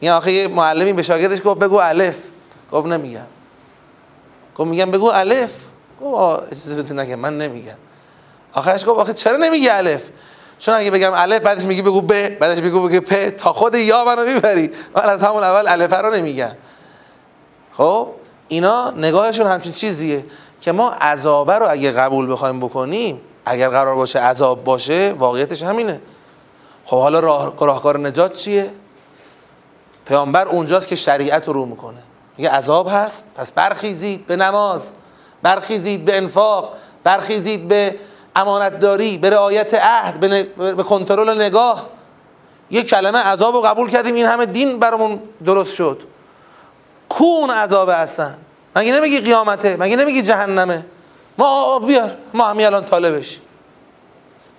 این 0.00 0.10
آخه 0.10 0.32
یه 0.32 0.48
معلمی 0.48 0.92
به 0.92 1.02
شاگردش 1.02 1.40
گفت 1.44 1.60
بگو 1.60 1.76
الف. 1.76 2.18
گفت 2.72 2.86
نمیگم. 2.86 3.26
گفت 4.56 4.70
میگم 4.70 4.90
بگو 4.90 5.10
الف. 5.10 5.50
گفت 6.00 6.52
اجازه 6.52 6.82
بده 6.82 6.94
نگم 6.94 7.14
من 7.14 7.38
نمیگم. 7.38 7.76
آخرش 8.52 8.86
گفت 8.86 9.00
آخه 9.00 9.12
چرا 9.12 9.36
نمیگی 9.36 9.68
الف؟ 9.68 10.10
چون 10.58 10.74
اگه 10.74 10.90
بگم 10.90 11.12
الف 11.14 11.42
بعدش 11.42 11.64
میگی 11.64 11.82
بگو 11.82 12.00
ب 12.00 12.28
بعدش 12.28 12.60
بگو 12.60 12.88
بگو 12.88 13.00
پ. 13.00 13.36
تا 13.36 13.52
خود 13.52 13.74
یا 13.74 14.04
منو 14.04 14.24
می‌بری. 14.24 14.70
من 14.94 15.02
از 15.02 15.22
همون 15.22 15.42
اول 15.42 15.68
الف 15.68 15.94
رو 15.94 16.14
نمیگم. 16.14 16.50
خب 17.72 18.08
اینا 18.48 18.90
نگاهشون 18.90 19.46
همچین 19.46 19.72
چیزیه 19.72 20.24
که 20.60 20.72
ما 20.72 20.90
عذابه 20.90 21.54
رو 21.54 21.66
اگه 21.70 21.90
قبول 21.90 22.32
بخوایم 22.32 22.60
بکنیم 22.60 23.20
اگر 23.46 23.68
قرار 23.68 23.94
باشه 23.94 24.18
عذاب 24.18 24.64
باشه 24.64 25.14
واقعیتش 25.18 25.62
همینه. 25.62 26.00
خب 26.84 27.00
حالا 27.00 27.20
راه، 27.20 27.54
راهکار 27.60 27.98
نجات 27.98 28.32
چیه؟ 28.32 28.70
پیامبر 30.06 30.48
اونجاست 30.48 30.88
که 30.88 30.96
شریعت 30.96 31.48
رو 31.48 31.66
می‌کنه. 31.66 32.02
میگه 32.36 32.50
عذاب 32.50 32.88
هست 32.92 33.26
پس 33.36 33.52
برخیزید 33.52 34.26
به 34.26 34.36
نماز 34.36 34.92
برخیزید 35.42 36.04
به 36.04 36.16
انفاق 36.16 36.72
برخیزید 37.04 37.68
به 37.68 37.98
امانتداری 38.36 39.18
به 39.18 39.30
رعایت 39.30 39.74
عهد 39.74 40.20
به, 40.56 40.82
کنترل 40.82 41.42
نگاه. 41.42 41.88
یه 42.70 42.82
کلمه 42.82 43.18
عذاب 43.18 43.54
رو 43.54 43.60
قبول 43.60 43.90
کردیم 43.90 44.14
این 44.14 44.26
همه 44.26 44.46
دین 44.46 44.78
برامون 44.78 45.20
درست 45.44 45.74
شد. 45.74 46.02
کون 47.08 47.50
عذاب 47.50 47.88
هستن. 47.88 48.38
مگه 48.76 48.92
نمیگی 48.92 49.20
قیامته؟ 49.20 49.76
مگه 49.76 49.96
نمیگی 49.96 50.22
جهنمه؟ 50.22 50.86
ما 51.38 51.78
بیار. 51.78 52.16
ما 52.34 52.44
همین 52.44 52.66
الان 52.66 52.84
طالبش 52.84 53.40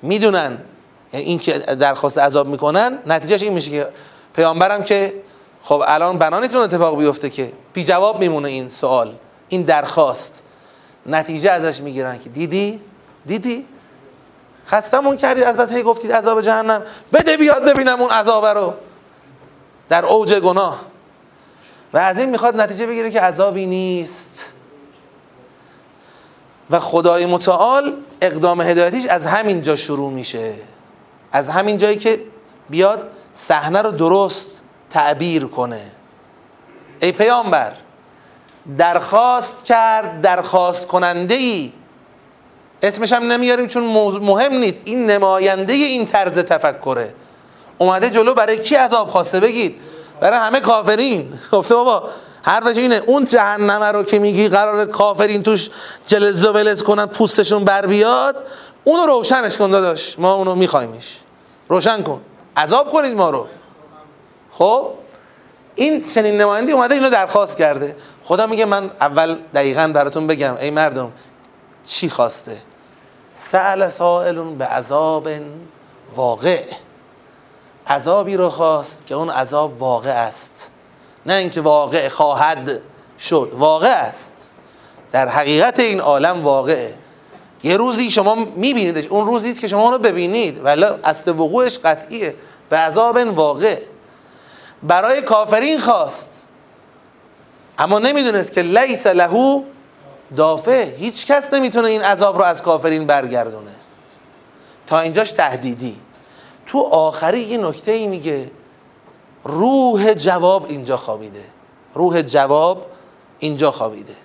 می‌دونن 0.01 0.57
یعنی 1.13 1.25
این 1.25 1.39
که 1.39 1.53
درخواست 1.59 2.17
عذاب 2.17 2.47
می‌کنن 2.47 2.99
نتیجهش 3.05 3.43
این 3.43 3.53
میشه 3.53 3.71
که 3.71 3.87
پیامبرم 4.35 4.83
که 4.83 5.13
خب 5.65 5.83
الان 5.87 6.17
بنا 6.17 6.39
نیست 6.39 6.55
اتفاق 6.55 6.97
بیفته 6.97 7.29
که 7.29 7.53
بی 7.73 7.83
جواب 7.83 8.19
میمونه 8.19 8.49
این 8.49 8.69
سوال 8.69 9.15
این 9.49 9.61
درخواست. 9.61 10.43
نتیجه 11.05 11.51
ازش 11.51 11.81
می‌گیرن 11.81 12.19
که 12.19 12.29
دیدی؟ 12.29 12.81
دیدی؟ 13.25 13.65
خستمون 14.67 15.17
کردید 15.17 15.43
از 15.43 15.57
بس 15.57 15.71
هی 15.71 15.83
گفتید 15.83 16.11
عذاب 16.11 16.41
جهنم. 16.41 16.81
بده 17.13 17.37
بیاد 17.37 17.63
ببینم 17.69 18.01
اون 18.01 18.11
عذاب 18.11 18.45
رو. 18.45 18.73
در 19.89 20.05
اوج 20.05 20.33
گناه. 20.33 20.81
و 21.93 21.97
از 21.97 22.19
این 22.19 22.29
می‌خواد 22.29 22.61
نتیجه 22.61 22.85
بگیره 22.85 23.11
که 23.11 23.21
عذابی 23.21 23.65
نیست. 23.65 24.53
و 26.69 26.79
خدای 26.79 27.25
متعال 27.25 27.93
اقدام 28.21 28.61
هدایتیش 28.61 29.05
از 29.05 29.25
همین 29.25 29.61
جا 29.61 29.75
شروع 29.75 30.11
میشه. 30.11 30.53
از 31.31 31.49
همین 31.49 31.77
جایی 31.77 31.97
که 31.97 32.19
بیاد 32.69 33.09
صحنه 33.33 33.81
رو 33.81 33.91
درست 33.91 34.64
تعبیر 34.95 35.45
کنه. 35.45 35.81
ای 37.01 37.11
پیامبر 37.11 37.71
درخواست 38.77 39.65
کرد 39.65 40.21
درخواست 40.21 40.87
کننده 40.87 41.35
ای 41.35 41.73
اسمش 42.81 43.13
هم 43.13 43.31
نمیاریم 43.31 43.67
چون 43.67 43.83
مهم 44.21 44.53
نیست. 44.53 44.81
این 44.85 45.11
نماینده 45.11 45.73
این 45.73 46.07
طرز 46.07 46.39
تفکره. 46.39 47.13
اومده 47.77 48.09
جلو 48.09 48.33
برای 48.33 48.57
کی 48.57 48.75
عذاب 48.75 49.07
خواسته 49.07 49.39
بگید؟ 49.39 49.75
برای 50.19 50.39
همه 50.39 50.59
کافرین. 50.59 51.33
گفته 51.51 51.75
بابا 51.75 52.09
حرفش 52.41 52.77
اینه. 52.77 53.01
اون 53.05 53.25
جهنمه 53.25 53.85
رو 53.85 54.03
که 54.03 54.19
میگی 54.19 54.49
قرار 54.49 54.85
کافرین 54.85 55.43
توش 55.43 55.69
جلز 56.05 56.45
و 56.45 56.51
ولز 56.51 56.83
کنن 56.83 57.05
پوستشون 57.05 57.63
بر 57.63 57.85
بیاد 57.85 58.43
اونو 58.83 59.05
روشنش 59.05 59.57
کن 59.57 59.71
داداش. 59.71 60.19
ما 60.19 60.33
اونو 60.33 60.55
میخوایمش. 60.55 61.17
روشن 61.69 62.01
کن. 62.01 62.21
عذاب 62.57 62.89
کنید 62.91 63.15
ما 63.15 63.29
رو. 63.29 63.47
خب 64.57 64.89
این 65.75 66.01
چنین 66.01 66.41
نمایندی 66.41 66.71
اومده 66.71 66.95
اینو 66.95 67.09
درخواست 67.09 67.57
کرده. 67.57 67.95
خدا 68.23 68.47
میگه 68.47 68.65
من 68.65 68.91
اول 69.01 69.37
دقیقا 69.53 69.91
براتون 69.95 70.27
بگم 70.27 70.55
ای 70.55 70.71
مردم 70.71 71.11
چی 71.85 72.09
خواسته؟ 72.09 72.57
سأل 73.33 73.89
سائلون 73.89 74.57
به 74.57 74.65
عذاب 74.65 75.27
واقع. 76.15 76.63
عذابی 77.87 78.37
رو 78.37 78.49
خواست 78.49 79.05
که 79.05 79.15
اون 79.15 79.29
عذاب 79.29 79.81
واقع 79.81 80.09
است. 80.09 80.71
نه 81.25 81.33
اینکه 81.33 81.61
واقع 81.61 82.09
خواهد 82.09 82.81
شد 83.19 83.51
واقع 83.53 83.87
است. 83.87 84.49
در 85.11 85.27
حقیقت 85.27 85.79
این 85.79 85.99
عالم 85.99 86.43
واقعه. 86.43 86.93
یه 87.63 87.77
روزی 87.77 88.11
شما 88.11 88.35
میبینیدش 88.35 89.07
اون 89.07 89.25
روزی 89.25 89.53
که 89.53 89.67
شما 89.67 89.91
رو 89.91 89.97
ببینید. 89.97 90.65
ولی 90.65 90.85
اصل 91.03 91.31
وقوعش 91.31 91.79
قطعیه. 91.79 92.35
به 92.69 92.77
عذاب 92.77 93.17
واقع. 93.17 93.77
برای 94.87 95.21
کافرین 95.21 95.79
خواست. 95.79 96.41
اما 97.77 97.99
نمی‌دونست 97.99 98.53
که 98.53 98.61
لیس 98.61 99.07
لهو 99.07 99.63
دافع. 100.35 100.95
هیچ 100.95 101.25
کس 101.25 101.53
نمی‌تونه 101.53 101.87
این 101.87 102.01
عذاب 102.01 102.37
رو 102.37 102.43
از 102.43 102.61
کافرین 102.61 103.05
برگردونه. 103.05 103.71
تا 104.87 104.99
اینجاش 104.99 105.31
تهدیدی. 105.31 105.99
تو 106.67 106.81
آخری 106.81 107.39
یه 107.39 107.57
نکته 107.57 107.91
ای 107.91 108.07
میگه 108.07 108.51
روح 109.43 110.13
جواب 110.13 110.65
اینجا 110.65 110.97
خوابیده. 110.97 111.43
روح 111.93 112.21
جواب 112.21 112.85
اینجا 113.39 113.71
خوابیده. 113.71 114.15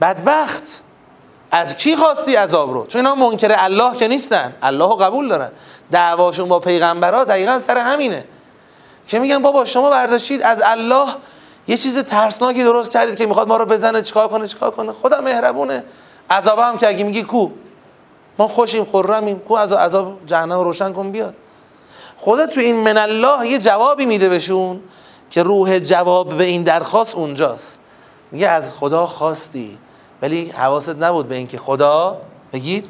بدبخت. 0.00 0.82
از 1.50 1.76
کی 1.76 1.96
خواستی 1.96 2.34
عذاب 2.34 2.72
رو؟ 2.72 2.86
چون 2.86 3.06
اینا 3.06 3.28
منکر 3.28 3.54
الله 3.58 3.96
که 3.96 4.08
نیستن. 4.08 4.54
الله 4.62 4.96
قبول 4.96 5.28
دارن. 5.28 5.50
دعواشون 5.90 6.48
با 6.48 6.60
پیغمبرها 6.60 7.24
دقیقا 7.24 7.60
سر 7.66 7.78
همینه. 7.78 8.24
که 9.06 9.18
میگن 9.18 9.42
بابا 9.42 9.64
شما 9.64 9.90
برداشتید 9.90 10.42
از 10.42 10.62
الله 10.64 11.06
یه 11.68 11.76
چیز 11.76 11.98
ترسناکی 11.98 12.64
درست 12.64 12.90
کردید 12.90 13.16
که 13.16 13.26
می‌خواد 13.26 13.48
ما 13.48 13.56
رو 13.56 13.64
بزنه 13.64 14.02
چیکار 14.02 14.28
کنه 14.28 14.48
چیکار 14.48 14.70
کنه. 14.70 14.92
خدا 14.92 15.20
مهربونه. 15.20 15.84
عذاب 16.30 16.58
هم 16.58 16.78
که 16.78 16.88
اگه 16.88 17.04
میگی 17.04 17.22
کو. 17.22 17.50
ما 18.38 18.48
خوشیم 18.48 18.84
خرمیم. 18.84 19.38
کو 19.38 19.54
از 19.54 19.72
عذاب 19.72 20.18
جهنم 20.26 20.60
روشن 20.60 20.92
کن 20.92 21.10
بیاد. 21.10 21.34
خدا 22.16 22.46
تو 22.46 22.60
این 22.60 22.76
من 22.76 22.96
الله 22.96 23.48
یه 23.48 23.58
جوابی 23.58 24.06
میده 24.06 24.28
بهشون 24.28 24.80
که 25.30 25.42
روح 25.42 25.78
جواب 25.78 26.36
به 26.38 26.44
این 26.44 26.62
درخواست 26.62 27.14
اونجاست. 27.14 27.80
میگه 28.32 28.48
از 28.48 28.78
خدا 28.78 29.06
خواستی. 29.06 29.78
ولی 30.22 30.48
حواست 30.48 30.88
نبود 30.88 31.28
به 31.28 31.34
اینکه 31.34 31.58
خدا 31.58 32.16
بگید 32.52 32.88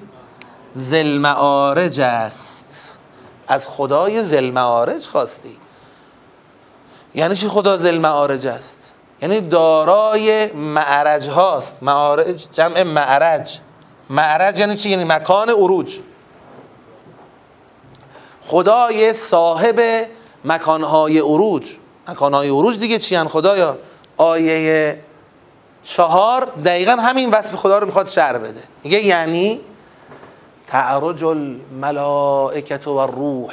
زلمعارج 0.74 2.00
است. 2.00 2.98
از 3.48 3.66
خدای 3.66 4.22
زلمعارج 4.22 5.06
خواستی. 5.06 5.56
یعنی 7.16 7.36
چی 7.36 7.48
خدا 7.48 7.76
زلمعارج 7.76 8.46
است؟ 8.46 8.94
یعنی 9.22 9.40
دارای 9.40 10.52
معرج 10.52 11.28
هاست. 11.28 11.82
معارج 11.82 12.46
جمع 12.52 12.82
معرج. 12.82 13.58
معرج 14.10 14.58
یعنی 14.58 14.76
چی؟ 14.76 14.90
یعنی 14.90 15.04
مکان 15.04 15.50
عروج. 15.50 15.98
خدای 18.42 19.12
صاحب 19.12 20.06
مکانهای 20.44 21.18
عروج. 21.18 21.76
مکانهای 22.08 22.48
عروج 22.48 22.78
دیگه 22.78 22.98
چی 22.98 23.14
هن 23.14 23.28
خدایا؟ 23.28 23.78
آیه 24.16 25.00
چهار 25.82 26.44
دقیقا 26.44 26.92
همین 26.92 27.30
وصف 27.30 27.54
خدا 27.54 27.78
رو 27.78 27.86
می‌خواد 27.86 28.08
شعر 28.08 28.38
بده. 28.38 28.62
میگه 28.84 29.04
یعنی 29.04 29.60
تعرج 30.66 31.24
الملائکت 31.24 32.88
و 32.88 33.06
روح 33.06 33.52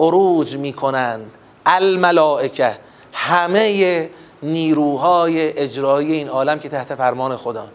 عروج 0.00 0.56
می‌کنند. 0.56 1.30
الملائکه. 1.66 2.78
همه 3.12 4.10
نیروهای 4.42 5.58
اجرایی 5.58 6.12
این 6.12 6.28
عالم 6.28 6.58
که 6.58 6.68
تحت 6.68 6.94
فرمان 6.94 7.36
خدا. 7.36 7.66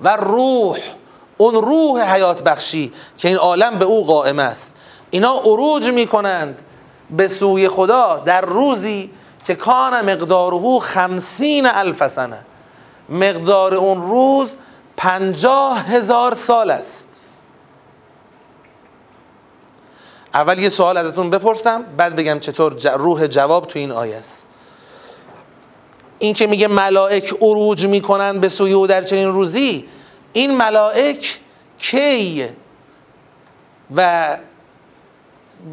و 0.00 0.16
روح 0.16 0.78
اون 1.36 1.54
روح 1.54 2.14
حیات 2.14 2.42
بخشی 2.42 2.92
که 3.18 3.28
این 3.28 3.36
عالم 3.36 3.78
به 3.78 3.84
او 3.84 4.06
قائم 4.06 4.38
است. 4.38 4.74
اینا 5.10 5.34
عروج 5.34 5.88
می‌کنند 5.88 6.62
به 7.10 7.28
سوی 7.28 7.68
خدا 7.68 8.22
در 8.24 8.40
روزی 8.40 9.10
که 9.46 9.54
کان 9.54 10.12
مقداره 10.12 10.78
خمسین 10.78 11.66
الف 11.66 12.08
سنه. 12.08 12.38
مقدار 13.08 13.74
اون 13.74 14.02
روز 14.02 14.56
پنجاه 14.96 15.78
هزار 15.78 16.34
سال 16.34 16.70
است. 16.70 17.05
اول 20.34 20.58
یه 20.58 20.68
سوال 20.68 20.96
ازتون 20.96 21.30
بپرسم 21.30 21.82
بعد 21.96 22.16
بگم 22.16 22.38
چطور 22.38 22.96
روح 22.96 23.26
جواب 23.26 23.66
تو 23.66 23.78
این 23.78 23.92
آیه 23.92 24.16
است. 24.16 24.46
این 26.18 26.34
که 26.34 26.46
میگه 26.46 26.68
ملائک 26.68 27.34
عروج 27.40 27.86
می‌کنن 27.86 28.40
به 28.40 28.48
سوی 28.48 28.72
او 28.72 28.86
در 28.86 29.02
چنین 29.02 29.28
روزی 29.28 29.84
این 30.32 30.56
ملائک 30.56 31.40
کی 31.78 32.44
و 33.96 34.38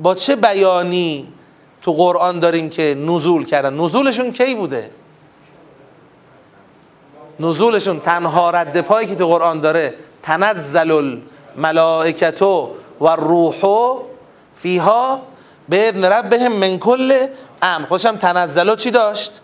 با 0.04 0.16
چه 0.16 0.36
بیانی 0.36 1.34
تو 1.82 1.94
قرآن 1.94 2.40
داریم 2.40 2.70
که 2.70 2.96
نزول 3.08 3.46
کردن؟ 3.46 3.74
نزولشون 3.74 4.32
کی 4.32 4.56
بوده؟ 4.56 4.90
نزولشون 7.40 8.00
تنها 8.00 8.50
رد 8.50 8.82
پایی 8.82 9.08
که 9.08 9.16
تو 9.16 9.28
قرآن 9.28 9.60
داره 9.60 9.94
تنزل 10.24 11.16
الملائکتو 11.56 12.72
و 13.02 13.08
روحو 13.08 14.00
فیها 14.56 15.22
به 15.70 15.90
ابن 15.90 16.06
ربهم 16.06 16.52
من 16.52 16.78
کل 16.78 17.28
ام 17.62 17.86
خودشم 17.86 18.16
تنزلو 18.16 18.76
چی 18.76 18.92
داشت؟ 18.92 19.42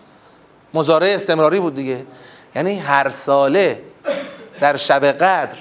مزارع 0.74 1.06
استمراری 1.06 1.60
بود 1.60 1.74
دیگه. 1.74 2.06
یعنی 2.54 2.78
هر 2.78 3.10
ساله 3.10 3.82
در 4.60 4.76
شب 4.76 5.04
قدر 5.04 5.56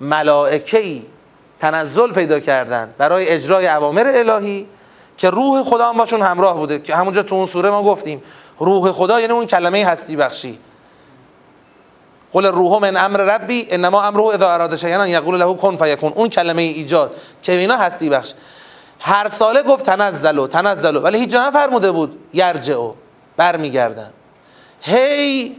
ملائکه‌ای 0.00 1.02
تنزل 1.60 2.12
پیدا 2.12 2.40
کردند 2.40 2.94
برای 2.98 3.28
اجرای 3.28 3.68
اوامر 3.68 4.12
الهی 4.14 4.68
که 5.16 5.30
روح 5.30 5.62
خدا 5.62 5.88
هم 5.88 5.96
باشون 5.96 6.22
همراه 6.22 6.56
بوده. 6.56 6.78
که 6.78 6.96
همونجا 6.96 7.22
تو 7.22 7.34
اون 7.34 7.46
سوره 7.46 7.70
ما 7.70 7.82
گفتیم. 7.82 8.22
روح 8.58 8.92
خدا 8.92 9.20
یعنی 9.20 9.32
اون 9.32 9.46
کلمه 9.46 9.84
هستی 9.84 10.16
بخشی. 10.16 10.58
قل 12.32 12.46
روح 12.46 12.82
من 12.82 12.96
امر 12.96 13.20
ربی 13.20 13.66
انما 13.70 14.02
امره 14.02 14.24
اذا 14.24 14.54
اراد 14.54 14.76
شیئا 14.76 15.06
یقول 15.06 15.38
له 15.38 15.54
کن 15.54 15.76
فیکون. 15.76 16.12
اون 16.12 16.28
کلمه 16.28 16.62
ایجاد 16.62 17.16
که 17.42 17.52
اینا 17.52 17.76
هستی 17.76 18.10
بخش. 18.10 18.32
هر 19.00 19.28
ساله 19.28 19.62
گفت 19.62 19.84
تنزلو 19.84 20.46
تنزلو. 20.46 21.00
ولی 21.00 21.18
هیچ 21.18 21.30
جا 21.30 21.48
نفرموده 21.48 21.92
بود 21.92 22.18
یرجعو 22.32 22.92
برمیگردن. 23.36 24.10
هی 24.80 25.56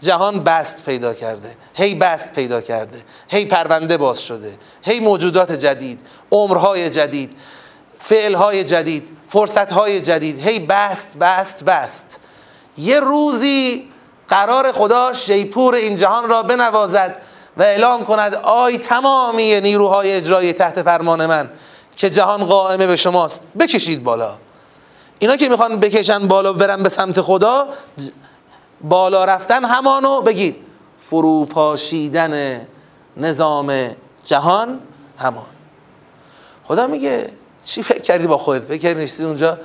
جهان 0.00 0.44
بست 0.44 0.84
پیدا 0.84 1.14
کرده 1.14 1.56
هی 1.74 1.94
بست 1.94 2.32
پیدا 2.32 2.60
کرده 2.60 2.98
هی 3.28 3.44
پرونده 3.44 3.96
باز 3.96 4.20
شده 4.20 4.58
هی 4.82 5.00
موجودات 5.00 5.52
جدید 5.52 6.00
عمرهای 6.30 6.90
جدید 6.90 7.36
فعلهای 7.98 8.64
جدید 8.64 9.08
فرصتهای 9.26 10.00
جدید 10.00 10.46
هی 10.48 10.58
بست 10.58 11.16
بست 11.18 11.64
بست. 11.64 12.20
یه 12.78 13.00
روزی 13.00 13.88
قرار 14.28 14.72
خدا 14.72 15.12
شیپور 15.12 15.74
این 15.74 15.96
جهان 15.96 16.28
را 16.28 16.42
بنوازد 16.42 17.16
و 17.56 17.62
اعلام 17.62 18.04
کند 18.04 18.34
آی 18.34 18.78
تمامی 18.78 19.60
نیروهای 19.60 20.12
اجرایی 20.12 20.52
تحت 20.52 20.82
فرمان 20.82 21.26
من 21.26 21.50
که 21.98 22.10
جهان 22.10 22.44
قائمه 22.44 22.86
به 22.86 22.96
شماست. 22.96 23.40
بکشید 23.58 24.04
بالا. 24.04 24.34
اینا 25.18 25.36
که 25.36 25.48
می‌خوان 25.48 25.80
بکشن 25.80 26.28
بالا 26.28 26.52
برن 26.52 26.82
به 26.82 26.88
سمت 26.88 27.20
خدا 27.20 27.68
بالا 28.80 29.24
رفتن 29.24 29.64
همانو 29.64 30.20
بگید. 30.20 30.56
فروپاشیدن 30.98 32.66
نظام 33.16 33.90
جهان 34.24 34.80
همان. 35.18 35.46
خدا 36.64 36.86
میگه 36.86 37.30
چی 37.64 37.82
فکر 37.82 38.00
کردی 38.00 38.26
با 38.26 38.38
خودت؟ 38.38 38.62
فکر 38.62 38.78
کردی 38.78 39.02
نشستی 39.02 39.24
اونجا؟ 39.24 39.58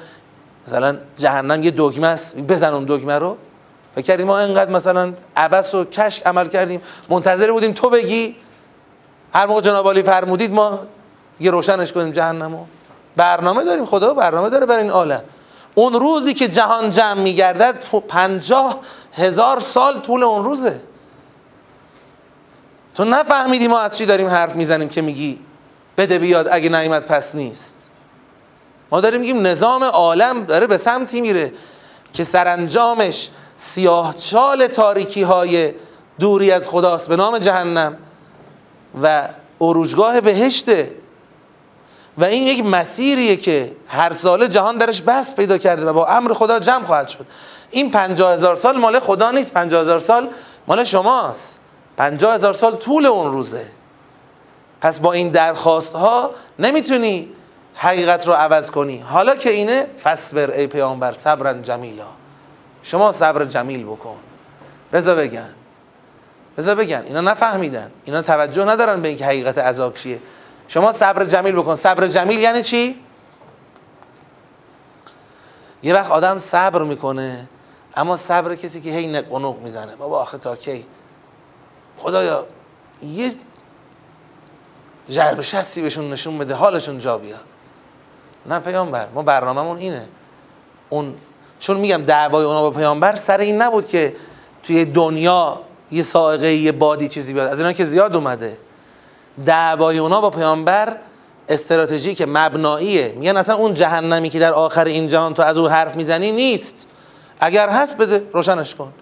مثلا 0.68 0.98
جهنم 1.18 1.64
یه 1.64 1.72
دگمه 1.72 2.08
است. 2.08 2.38
بزن 2.38 2.74
اون 2.74 2.84
دگمه 2.84 3.20
رو. 3.20 3.38
فکر 3.96 4.06
کردیم 4.06 4.28
ما 4.28 4.38
انقدر 4.38 4.72
مثلا 4.72 5.14
عبس 5.36 5.74
و 5.74 5.86
کشک 5.86 6.28
عمل 6.28 6.48
کردیم. 6.48 6.82
منتظر 7.10 7.52
بودیم 7.52 7.72
تو 7.72 7.90
بگی. 7.90 8.36
هر 9.34 9.46
موقع 9.46 9.62
جناب 9.62 10.02
فرمودید 10.02 10.52
ما 10.52 10.80
دیگه 11.38 11.52
روشنش 11.52 11.94
کنیم 11.94 12.12
جهنمو. 12.12 12.66
برنامه 13.16 13.64
داریم 13.64 13.86
خدا 13.86 14.14
برنامه 14.14 14.50
داره 14.50 14.66
برای 14.66 14.82
این 14.82 14.92
عالم 14.92 15.24
اون 15.76 15.94
روزی 15.94 16.34
که 16.34 16.48
جهان 16.48 16.90
جمع 16.90 17.22
میگردد 17.22 17.84
پنجاه 18.08 18.80
هزار 19.14 19.60
سال 19.60 20.00
طول 20.00 20.24
اون 20.24 20.44
روزه. 20.44 20.82
تو 22.96 23.04
نفهمیدی 23.06 23.68
ما 23.68 23.80
از 23.80 23.98
چی 23.98 24.06
داریم 24.06 24.28
حرف 24.28 24.56
می‌زنیم 24.56 24.90
که 24.90 25.02
میگی 25.02 25.40
بده 25.98 26.20
بیاد 26.20 26.48
اگه 26.52 26.70
نیمت 26.70 27.06
پس 27.06 27.36
نیست. 27.36 27.90
ما 28.92 29.02
داریم 29.02 29.20
میگیم 29.20 29.48
نظام 29.48 29.84
عالم 29.84 30.44
داره 30.44 30.68
به 30.68 30.78
سمتی 30.78 31.22
میره 31.22 31.54
که 32.14 32.24
سرانجامش 32.24 33.30
سیاه 33.58 34.14
چال 34.14 34.68
تاریکی 34.68 35.22
های 35.22 35.74
دوری 36.20 36.52
از 36.52 36.70
خداست 36.70 37.10
به 37.10 37.16
نام 37.16 37.38
جهنم 37.38 37.98
و 39.04 39.28
اروجگاه 39.62 40.22
بهشته. 40.22 41.03
و 42.18 42.24
این 42.24 42.48
یک 42.48 42.66
مسیریه 42.66 43.36
که 43.36 43.76
هر 43.88 44.14
ساله 44.14 44.48
جهان 44.48 44.78
درش 44.78 45.02
بس 45.02 45.36
پیدا 45.36 45.58
کرده 45.58 45.86
و 45.86 45.94
با 45.94 46.08
امر 46.08 46.34
خدا 46.34 46.60
جمع 46.60 46.84
خواهد 46.86 47.08
شد. 47.08 47.26
این 47.72 47.92
پنجاه 47.92 48.34
هزار 48.34 48.56
سال 48.56 48.78
مال 48.78 49.00
خدا 49.00 49.32
نیست 49.32 49.54
پنجاه 49.54 49.82
هزار 49.82 50.00
سال 50.00 50.30
مال 50.68 50.84
شماست. 50.84 51.60
پنجاه 51.98 52.36
هزار 52.36 52.54
سال 52.54 52.76
طول 52.76 53.06
اون 53.06 53.32
روزه. 53.32 53.66
پس 54.82 55.00
با 55.00 55.14
این 55.14 55.30
درخواست 55.30 55.94
ها 55.94 56.32
نمی‌تونی 56.60 57.30
حقیقت 57.76 58.28
رو 58.28 58.34
عوض 58.34 58.72
کنی. 58.72 59.00
حالا 59.00 59.36
که 59.36 59.50
اینه 59.50 59.88
فصبر 60.04 60.52
ای 60.52 60.68
پیامبر 60.68 61.14
صبرا 61.14 61.54
جمیلا. 61.54 62.06
شما 62.84 63.12
صبر 63.12 63.46
جمیل 63.46 63.84
بکن. 63.84 64.16
بذار 64.94 65.16
بگن. 65.16 65.50
بذار 66.58 66.76
بگن. 66.76 67.04
اینا 67.06 67.22
نفهمیدن. 67.22 67.92
اینا 68.06 68.22
توجه 68.22 68.66
ندارن 68.66 69.02
به 69.02 69.08
اینکه 69.08 69.26
حقیقت 69.26 69.58
عذاب 69.58 69.94
چیه. 69.94 70.20
شما 70.74 70.94
صبر 70.94 71.26
جمیل 71.26 71.56
بکن. 71.56 71.76
صبر 71.76 72.08
جمیل 72.08 72.40
یعنی 72.40 72.64
چی؟ 72.64 73.00
یه 75.84 75.94
وقت 75.94 76.12
آدم 76.12 76.38
صبر 76.38 76.84
می‌کنه 76.84 77.48
اما 77.96 78.18
صبر 78.18 78.56
کسی 78.56 78.82
که 78.82 78.90
هی 78.90 79.08
نق 79.08 79.58
می‌زنه. 79.64 79.96
بابا 79.96 80.22
آخه 80.22 80.38
تا 80.38 80.56
کی؟ 80.56 80.86
خدایا 81.98 82.46
یه 83.04 83.34
جرب 85.10 85.42
شستی 85.42 85.82
بهشون 85.82 86.10
نشون 86.10 86.38
بده 86.38 86.54
حالشون 86.54 87.00
جا 87.00 87.18
بیاد. 87.18 87.40
نه 88.46 88.60
پیامبر 88.60 89.08
ما 89.14 89.22
برنامهمون 89.22 89.78
اینه. 89.78 90.08
اون 90.90 91.16
چون 91.60 91.78
میگم 91.78 92.02
دعوای 92.02 92.46
اونا 92.46 92.62
با 92.62 92.72
پیامبر 92.72 93.16
سر 93.16 93.38
این 93.38 93.62
نبود 93.62 93.88
که 93.88 94.16
توی 94.64 94.86
دنیا 94.86 95.62
یه 95.92 96.04
سائقه 96.04 96.54
یه 96.54 96.72
بادی 96.72 97.08
چیزی 97.08 97.34
بیاد. 97.34 97.48
از 97.48 97.60
اینا 97.60 97.74
که 97.74 97.86
زیاد 97.86 98.16
اومده. 98.16 98.58
دعوای 99.46 99.98
اونا 99.98 100.22
با 100.22 100.30
پیامبر 100.30 100.98
استراتژی 101.50 102.16
که 102.16 102.26
مبناییه 102.26 103.14
میگن 103.18 103.38
اصلا 103.38 103.56
اون 103.56 103.74
جهنمی 103.74 104.30
که 104.30 104.40
در 104.40 104.54
آخر 104.54 104.86
این 104.86 105.08
جهان 105.08 105.34
تو 105.34 105.44
از 105.44 105.58
او 105.58 105.68
حرف 105.68 105.96
می‌زنی 105.96 106.32
نیست. 106.32 106.88
اگر 107.40 107.70
هست 107.70 107.98
بده 107.98 108.28
روشنش 108.34 108.76
کن. 108.76 108.94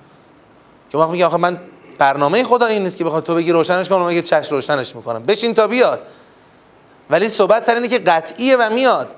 که 0.89 0.97
وقت 0.97 1.09
میگه 1.09 1.25
آخه 1.25 1.37
من 1.37 1.57
برنامه 1.97 2.43
خدا 2.43 2.65
این 2.65 2.83
نیست 2.83 2.97
که 2.97 3.03
بخواد 3.03 3.23
تو 3.23 3.35
بگی 3.35 3.51
روشنش 3.51 3.89
کن 3.89 3.95
و 3.95 4.05
میگه 4.05 4.21
چش 4.21 4.51
روشنش 4.51 4.95
می‌کنم. 4.95 5.23
بشین 5.23 5.53
تا 5.53 5.67
بیاد. 5.67 6.01
ولی 7.09 7.27
صحبت 7.27 7.63
سر 7.63 7.75
اینه 7.75 7.87
که 7.87 7.99
قطعیه 7.99 8.57
و 8.57 8.69
میاد. 8.73 9.15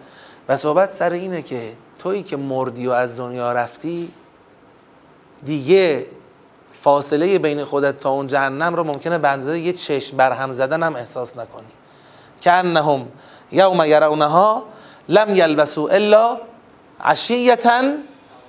و 0.50 0.58
صحبت 0.58 0.92
سر 0.92 1.10
اینه 1.10 1.42
که 1.42 1.72
تویی 2.00 2.24
که 2.24 2.38
مردی 2.38 2.88
و 2.88 2.92
از 2.92 3.18
دنیا 3.18 3.54
رفتی 3.54 4.12
دیگه 5.46 6.06
فاصله 6.84 7.40
بین 7.40 7.64
خودت 7.64 8.00
تا 8.00 8.10
اون 8.10 8.28
جهنم 8.28 8.76
رو 8.76 8.84
ممکنه 8.84 9.18
به 9.18 9.60
یه 9.60 9.74
چشم 9.74 10.18
برهم 10.18 10.54
زدن 10.54 10.84
هم 10.84 10.96
احساس 10.96 11.38
نکنی. 11.38 11.68
که 12.42 12.52
انهم 12.52 13.08
یوم 13.52 13.86
یرونها 13.86 14.64
لم 15.10 15.36
یلبسو 15.36 15.90
الا 15.92 16.38
عشیتا 17.02 17.82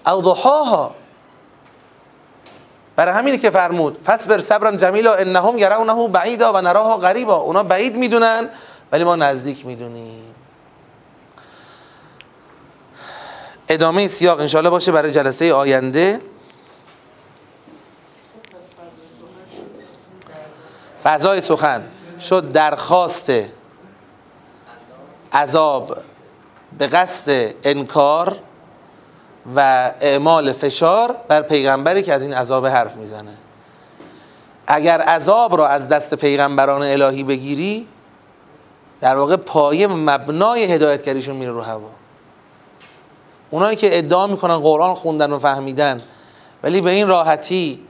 او 0.07 0.22
ضحاها. 0.22 0.95
برای 2.97 3.14
همینی 3.14 3.39
که 3.39 3.51
فرمود 3.51 3.99
فصبر 4.05 4.41
صبرا 4.41 4.72
جمیلا 4.76 5.14
انهم 5.14 5.59
یرونه 5.59 6.09
بعیدا 6.09 6.53
و 6.53 6.61
نراها 6.61 6.97
غریبا. 6.97 7.37
اونا 7.37 7.62
بعید 7.62 7.97
می‌دونن 7.97 8.49
ولی 8.93 9.05
ما 9.05 9.16
نزدیک 9.16 9.66
می‌دونیم. 9.66 10.35
ادامه 13.68 14.09
سیاق 14.09 14.41
انشاءالله 14.41 14.70
باشه 14.70 14.93
برای 14.93 15.11
جلسه 15.11 15.55
آینده. 15.55 16.18
فضای 21.05 21.41
سخن. 21.41 21.85
شد 22.21 22.53
درخواست 22.53 23.33
عذاب 25.33 25.97
به 26.79 26.87
قصد 26.87 27.55
انکار 27.65 28.37
و 29.57 29.91
اعمال 30.01 30.53
فشار 30.53 31.17
بر 31.29 31.43
پیغمبری 31.43 32.03
که 32.03 32.13
از 32.13 32.23
این 32.23 32.35
عذاب 32.35 32.67
حرف 32.67 32.97
می‌زنه. 32.97 33.35
اگر 34.67 35.01
عذاب 35.01 35.57
را 35.59 35.69
از 35.69 35.89
دست 35.89 36.15
پیغمبران 36.15 36.83
الهی 36.83 37.25
بگیری 37.25 37.89
در 39.01 39.17
واقع 39.17 39.37
پایه 39.37 39.89
و 39.89 39.97
مبنای 39.97 40.65
هدایتگریشون 40.65 41.37
میره 41.37 41.53
رو 41.53 41.61
هوا. 41.61 41.91
اونایی 43.51 43.77
که 43.77 43.99
ادعا 43.99 44.27
می‌کنن 44.27 44.59
قرآن 44.59 44.95
خوندن 44.95 45.33
و 45.33 45.39
فهمیدن 45.39 46.03
ولی 46.63 46.81
به 46.81 46.91
این 46.91 47.09
راحتی 47.09 47.84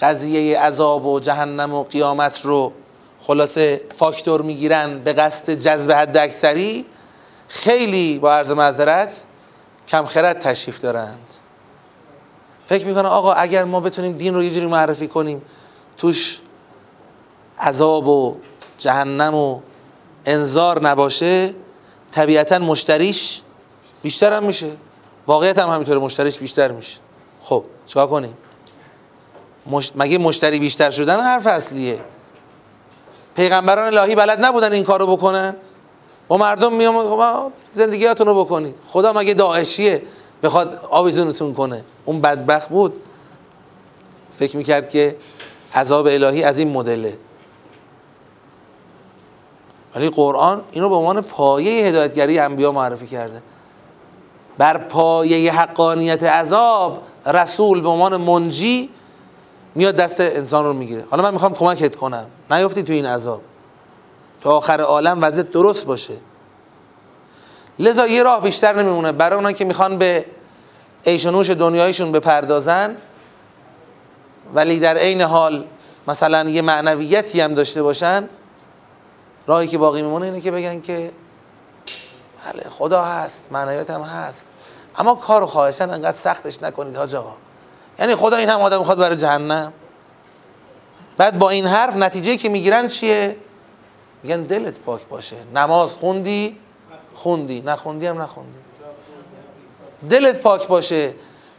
قضیه 0.00 0.60
عذاب 0.60 1.06
و 1.06 1.20
جهنم 1.20 1.74
و 1.74 1.84
قیامت 1.84 2.40
رو 2.44 2.72
خلاصه 3.20 3.80
فاکتور 3.96 4.42
می‌گیرن 4.42 4.98
به 4.98 5.12
قصد 5.12 5.50
جذب 5.50 5.92
حد 5.92 6.16
اکثری 6.16 6.84
خیلی 7.48 8.18
با 8.18 8.34
عرض 8.34 8.50
معذرت 8.50 9.24
کم 9.88 10.04
خرد 10.04 10.38
تشریف 10.38 10.80
دارند. 10.80 11.34
فکر 12.66 12.86
می‌کنن 12.86 13.06
آقا 13.06 13.32
اگر 13.32 13.64
ما 13.64 13.80
بتونیم 13.80 14.12
دین 14.12 14.34
رو 14.34 14.42
یه 14.42 14.50
جوری 14.50 14.66
معرفی 14.66 15.08
کنیم 15.08 15.42
توش 15.96 16.40
عذاب 17.60 18.08
و 18.08 18.36
جهنم 18.78 19.34
و 19.34 19.60
انذار 20.26 20.82
نباشه 20.82 21.54
طبیعتا 22.12 22.58
مشتریش 22.58 23.42
بیشتر 24.02 24.32
هم 24.32 24.44
میشه. 24.44 24.70
واقعیت 25.26 25.58
هم 25.58 25.68
همینطوره 25.68 25.98
مشتریش 25.98 26.38
بیشتر 26.38 26.72
میشه. 26.72 26.98
خب 27.42 27.64
چیکار 27.86 28.06
کنیم؟ 28.06 28.36
مگه 29.94 30.18
مشتری 30.18 30.58
بیشتر 30.58 30.90
شدن 30.90 31.20
حرف 31.20 31.46
اصلیه. 31.46 32.00
پیغمبران 33.36 33.98
الهی 33.98 34.14
بلد 34.14 34.44
نبودن 34.44 34.72
این 34.72 34.84
کارو 34.84 35.06
بکنن. 35.06 35.56
با 36.28 36.36
مردم 36.36 36.72
میام 36.72 37.08
خب، 37.08 37.52
زندگیاتون 37.72 38.26
رو 38.26 38.44
بکنید. 38.44 38.74
خدا 38.86 39.12
مگه 39.12 39.34
داعشیه 39.34 40.02
بخواد 40.42 40.80
آویزونتون 40.90 41.54
کنه. 41.54 41.84
اون 42.04 42.20
بدبخت 42.20 42.68
بود. 42.68 43.02
فکر 44.38 44.56
می‌کرد 44.56 44.90
که 44.90 45.16
عذاب 45.74 46.06
الهی 46.06 46.44
از 46.44 46.58
این 46.58 46.70
مدله. 46.70 47.18
ولی 49.94 50.10
قرآن 50.10 50.62
اینو 50.70 50.88
به 50.88 50.94
عنوان 50.94 51.20
پایه 51.20 51.86
هدایتگری 51.86 52.38
انبیا 52.38 52.72
معرفی 52.72 53.06
کرده. 53.06 53.42
بر 54.58 54.78
پایه 54.78 55.52
حقانیت 55.52 56.22
عذاب 56.22 57.02
رسول 57.26 57.80
به 57.80 57.88
عنوان 57.88 58.16
منجی 58.16 58.90
میاد 59.74 59.96
دست 59.96 60.20
انسان 60.20 60.64
رو 60.64 60.72
می‌گیره. 60.72 61.04
حالا 61.10 61.22
من 61.22 61.30
می‌خوام 61.30 61.54
کمکت 61.54 61.96
کنم. 61.96 62.26
نیفتی 62.50 62.82
تو 62.82 62.92
این 62.92 63.06
عذاب. 63.06 63.42
تا 64.40 64.56
آخر 64.56 64.80
عالم 64.80 65.18
وضع 65.22 65.42
درست 65.42 65.86
باشه. 65.86 66.14
لذا 67.78 68.06
یه 68.06 68.22
راه 68.22 68.42
بیشتر 68.42 68.82
نمیمونه. 68.82 69.12
برای 69.12 69.36
اونا 69.36 69.52
که 69.52 69.64
می‌خوان 69.64 69.98
به 69.98 70.24
ایشونوش 71.04 71.50
دنیایشون 71.50 72.12
بپردازن 72.12 72.96
ولی 74.54 74.80
در 74.80 74.96
عین 74.96 75.20
حال 75.20 75.64
مثلا 76.08 76.48
یه 76.48 76.62
معنویتی 76.62 77.40
هم 77.40 77.54
داشته 77.54 77.82
باشن 77.82 78.28
راهی 79.46 79.68
که 79.68 79.78
باقی 79.78 80.02
میمونه 80.02 80.26
اینه 80.26 80.40
که 80.40 80.50
بگن 80.50 80.80
که 80.80 81.12
بله 82.46 82.62
خدا 82.70 83.02
هست 83.02 83.48
معنویت 83.50 83.90
هم 83.90 84.02
هست. 84.02 84.48
اما 84.98 85.14
کارو 85.14 85.46
خواهشن 85.46 85.90
انقدر 85.90 86.18
سختش 86.18 86.62
نکنید 86.62 86.96
حاج 86.96 87.14
آقا 87.14 87.32
یعنی 87.98 88.14
خدا 88.14 88.36
این 88.36 88.48
هم 88.48 88.60
آدم 88.60 88.78
می‌خواد 88.78 88.98
برای 88.98 89.16
جهنم. 89.16 89.72
بعد 91.16 91.38
با 91.38 91.50
این 91.50 91.66
حرف 91.66 91.96
نتیجه 91.96 92.36
که 92.36 92.48
می‌گیرن 92.48 92.88
چیه؟ 92.88 93.36
میگن 94.22 94.42
دلت 94.42 94.78
پاک 94.78 95.06
باشه. 95.06 95.36
نماز 95.54 95.92
خوندی؟ 95.92 96.58
خوندی. 97.14 97.60
نخوندی 97.60 98.06
هم 98.06 98.22
نخوندی. 98.22 98.58
دلت 100.08 100.38
پاک 100.38 100.68
باشه. 100.68 101.14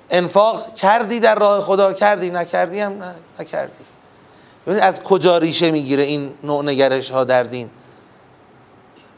انفاق 0.09 0.73
کردی 0.73 1.19
در 1.19 1.35
راه 1.35 1.61
خدا 1.61 1.93
کردی. 1.93 2.29
نکردی 2.29 2.79
هم 2.79 3.03
نه 3.03 3.15
نکردی. 3.39 3.83
ببینید 4.65 4.83
از 4.83 5.03
کجا 5.03 5.37
ریشه 5.37 5.71
می‌گیره 5.71 6.03
این 6.03 6.33
نوع 6.43 6.65
نگرش 6.65 7.11
ها 7.11 7.23
در 7.23 7.43
دین. 7.43 7.69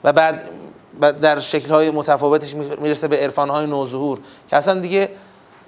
و 0.03 0.13
بعد 0.13 0.41
در 1.21 1.39
شکل 1.39 1.69
های 1.69 1.91
متفاوتش 1.91 2.55
می‌رسه 2.55 3.07
به 3.07 3.17
عرفان 3.17 3.49
های 3.49 3.67
نوظهور 3.67 4.19
که 4.47 4.57
اصلا 4.57 4.79
دیگه 4.79 5.11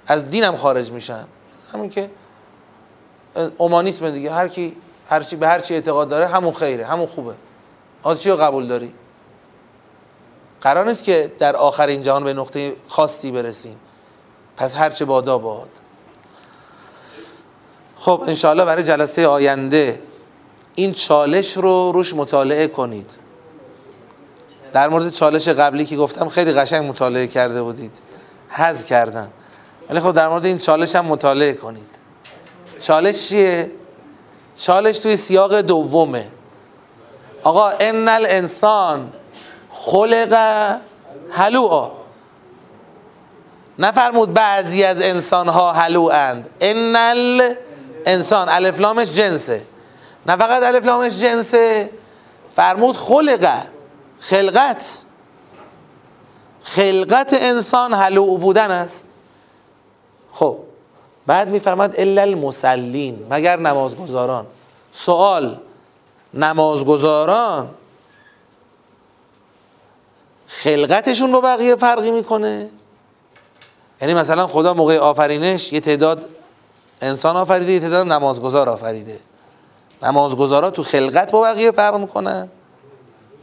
از 0.06 0.30
دینم 0.30 0.56
خارج 0.56 0.92
میشن. 0.92 1.24
همین 1.72 1.90
که 1.90 2.10
اومانیسم 3.56 4.10
دیگه 4.10 4.32
هر 4.32 4.48
کی 4.48 4.76
هر 5.08 5.22
چی 5.22 5.36
به 5.36 5.48
هر 5.48 5.60
چی 5.60 5.74
اعتقاد 5.74 6.08
داره 6.08 6.26
همون 6.26 6.52
خیره 6.52 6.86
همون 6.86 7.06
خوبه. 7.06 7.34
از 8.04 8.22
چی 8.22 8.30
رو 8.30 8.36
قبول 8.36 8.66
داری؟ 8.66 8.94
قرار 10.60 10.86
نیست 10.86 11.04
که 11.04 11.32
در 11.38 11.56
آخر 11.56 11.86
این 11.86 12.02
جهان 12.02 12.24
به 12.24 12.32
نقطه 12.32 12.72
خاصی 12.88 13.30
برسیم. 13.30 13.76
پس 14.56 14.76
هرچه 14.76 15.04
بادا 15.04 15.38
باد. 15.38 15.70
خب 17.96 18.24
انشاءالله 18.26 18.64
برای 18.64 18.82
جلسه 18.82 19.26
آینده 19.26 20.02
این 20.74 20.92
چالش 20.92 21.56
رو 21.56 21.92
روش 21.92 22.14
مطالعه 22.14 22.66
کنید. 22.66 23.16
در 24.72 24.88
مورد 24.88 25.10
چالش 25.10 25.48
قبلی 25.48 25.84
که 25.84 25.96
گفتم 25.96 26.28
خیلی 26.28 26.52
قشنگ 26.52 26.88
مطالعه 26.88 27.26
کرده 27.26 27.62
بودید. 27.62 27.94
حذ 28.48 28.84
کردم. 28.84 29.30
ولی 29.90 30.00
خب 30.00 30.12
در 30.12 30.28
مورد 30.28 30.46
این 30.46 30.58
چالش 30.58 30.96
هم 30.96 31.04
مطالعه 31.04 31.52
کنید. 31.52 31.98
چالش 32.80 33.28
چیه؟ 33.28 33.70
چالش 34.56 34.98
توی 34.98 35.16
سیاق 35.16 35.60
دومه. 35.60 36.28
آقا 37.42 37.68
ان 37.80 38.08
الانسان 38.08 39.12
خلق 39.70 40.34
هلوعا. 41.30 41.90
نفرمود 43.78 44.34
بعضی 44.34 44.84
از 44.84 45.02
انسان 45.02 45.48
ها 45.48 45.72
هلو 45.72 46.02
اند 46.02 46.48
ان 46.60 46.96
الانسان 46.96 48.48
الفلامش 48.48 49.08
جنسه. 49.08 49.62
نه 50.26 50.36
فقط 50.36 50.62
الفلامش 50.62 51.12
جنسه. 51.12 51.90
فرمود 52.56 52.96
خلق 52.96 53.62
خلقت. 54.20 54.84
خلقت 56.62 57.32
انسان 57.32 57.94
هلو 57.94 58.38
بودن 58.38 58.70
است. 58.70 59.07
خب 60.38 60.56
بعد 61.26 61.48
میفرماد 61.48 61.94
الا 62.00 62.22
المسلین 62.22 63.26
مگر 63.30 63.58
نمازگزاران؟ 63.58 64.46
سوال 64.92 65.58
نمازگزاران 66.34 67.70
خلقتشون 70.46 71.32
با 71.32 71.40
بقیه 71.40 71.76
فرقی 71.76 72.10
می‌کنه؟ 72.10 72.68
یعنی 74.00 74.14
مثلا 74.14 74.46
خدا 74.46 74.74
موقع 74.74 74.98
آفرینش 74.98 75.72
یه 75.72 75.80
تعداد 75.80 76.24
انسان 77.00 77.36
آفریده 77.36 77.72
یه 77.72 77.80
تعداد 77.80 78.06
نمازگزار 78.06 78.68
آفریده. 78.68 79.20
نمازگزارا 80.02 80.70
تو 80.70 80.82
خلقت 80.82 81.32
با 81.32 81.42
بقیه 81.42 81.70
فرق 81.70 81.94
می‌کنن؟ 81.94 82.48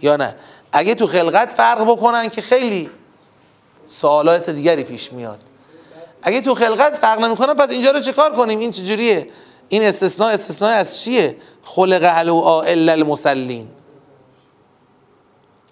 یا 0.01 0.15
نه؟ 0.15 0.35
اگه 0.71 0.95
تو 0.95 1.07
خلقت 1.07 1.51
فرق 1.51 1.83
بکنن 1.83 2.29
که 2.29 2.41
خیلی 2.41 2.89
سوالات 3.87 4.49
دیگری 4.49 4.83
پیش 4.83 5.13
میاد. 5.13 5.39
اگه 6.27 6.41
تو 6.41 6.55
خلقت 6.55 6.95
فرق 6.95 7.19
نمی‌کنن 7.19 7.53
پس 7.53 7.69
اینجا 7.69 7.91
رو 7.91 7.99
چیکار 7.99 8.35
کنیم؟ 8.35 8.59
این 8.59 8.71
چجوریه؟ 8.71 9.27
این 9.69 9.83
استثناء 9.83 10.29
استثناء 10.29 10.71
از 10.71 10.99
چیه؟ 11.01 11.37
خلق 11.63 12.03
علو 12.03 12.35
الا 12.35 12.91
المسلین 12.91 13.69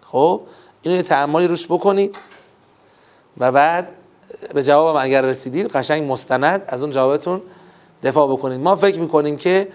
خب 0.05 0.41
اینو 0.81 0.95
یه 0.95 1.03
تعمالی 1.03 1.47
روش 1.47 1.65
بکنید. 1.65 2.17
و 3.37 3.51
بعد 3.51 3.89
به 4.53 4.63
جوابم 4.63 4.99
اگر 5.03 5.21
رسیدید 5.21 5.67
قشنگ 5.67 6.11
مستند 6.11 6.65
از 6.67 6.81
اون 6.81 6.91
جوابتون 6.91 7.41
دفاع 8.03 8.27
بکنید. 8.27 8.59
ما 8.59 8.75
فکر 8.75 8.99
می‌کنیم 8.99 9.37
که 9.37 9.67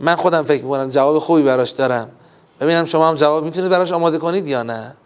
من 0.00 0.16
خودم 0.16 0.42
فکر 0.42 0.62
می‌کنم 0.62 0.90
جواب 0.90 1.18
خوبی 1.18 1.42
براش 1.42 1.70
دارم. 1.70 2.10
ببینم 2.60 2.84
شما 2.84 3.08
هم 3.08 3.14
جواب 3.14 3.44
می‌تونید 3.44 3.70
براش 3.70 3.92
آماده 3.92 4.18
کنید 4.18 4.46
یا 4.46 4.62
نه. 4.62 4.96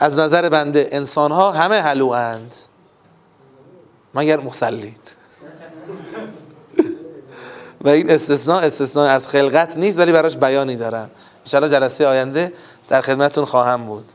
از 0.00 0.18
نظر 0.18 0.48
بنده 0.48 0.88
انسان 0.92 1.32
ها 1.32 1.52
همه 1.52 1.80
هلواند 1.80 2.54
مگر 4.14 4.40
مسلین 4.40 4.94
و 7.80 7.88
این 7.88 8.10
استثناء 8.10 8.60
استثناء 8.60 9.08
از 9.08 9.26
خلقت 9.28 9.76
نیست 9.76 9.98
ولی 9.98 10.12
براش 10.12 10.36
بیانی 10.36 10.76
دارم. 10.76 11.10
ان 11.54 11.70
جلسه 11.70 12.06
آینده 12.06 12.52
در 12.88 13.00
خدمتتون 13.00 13.44
خواهم 13.44 13.84
بود. 13.84 14.12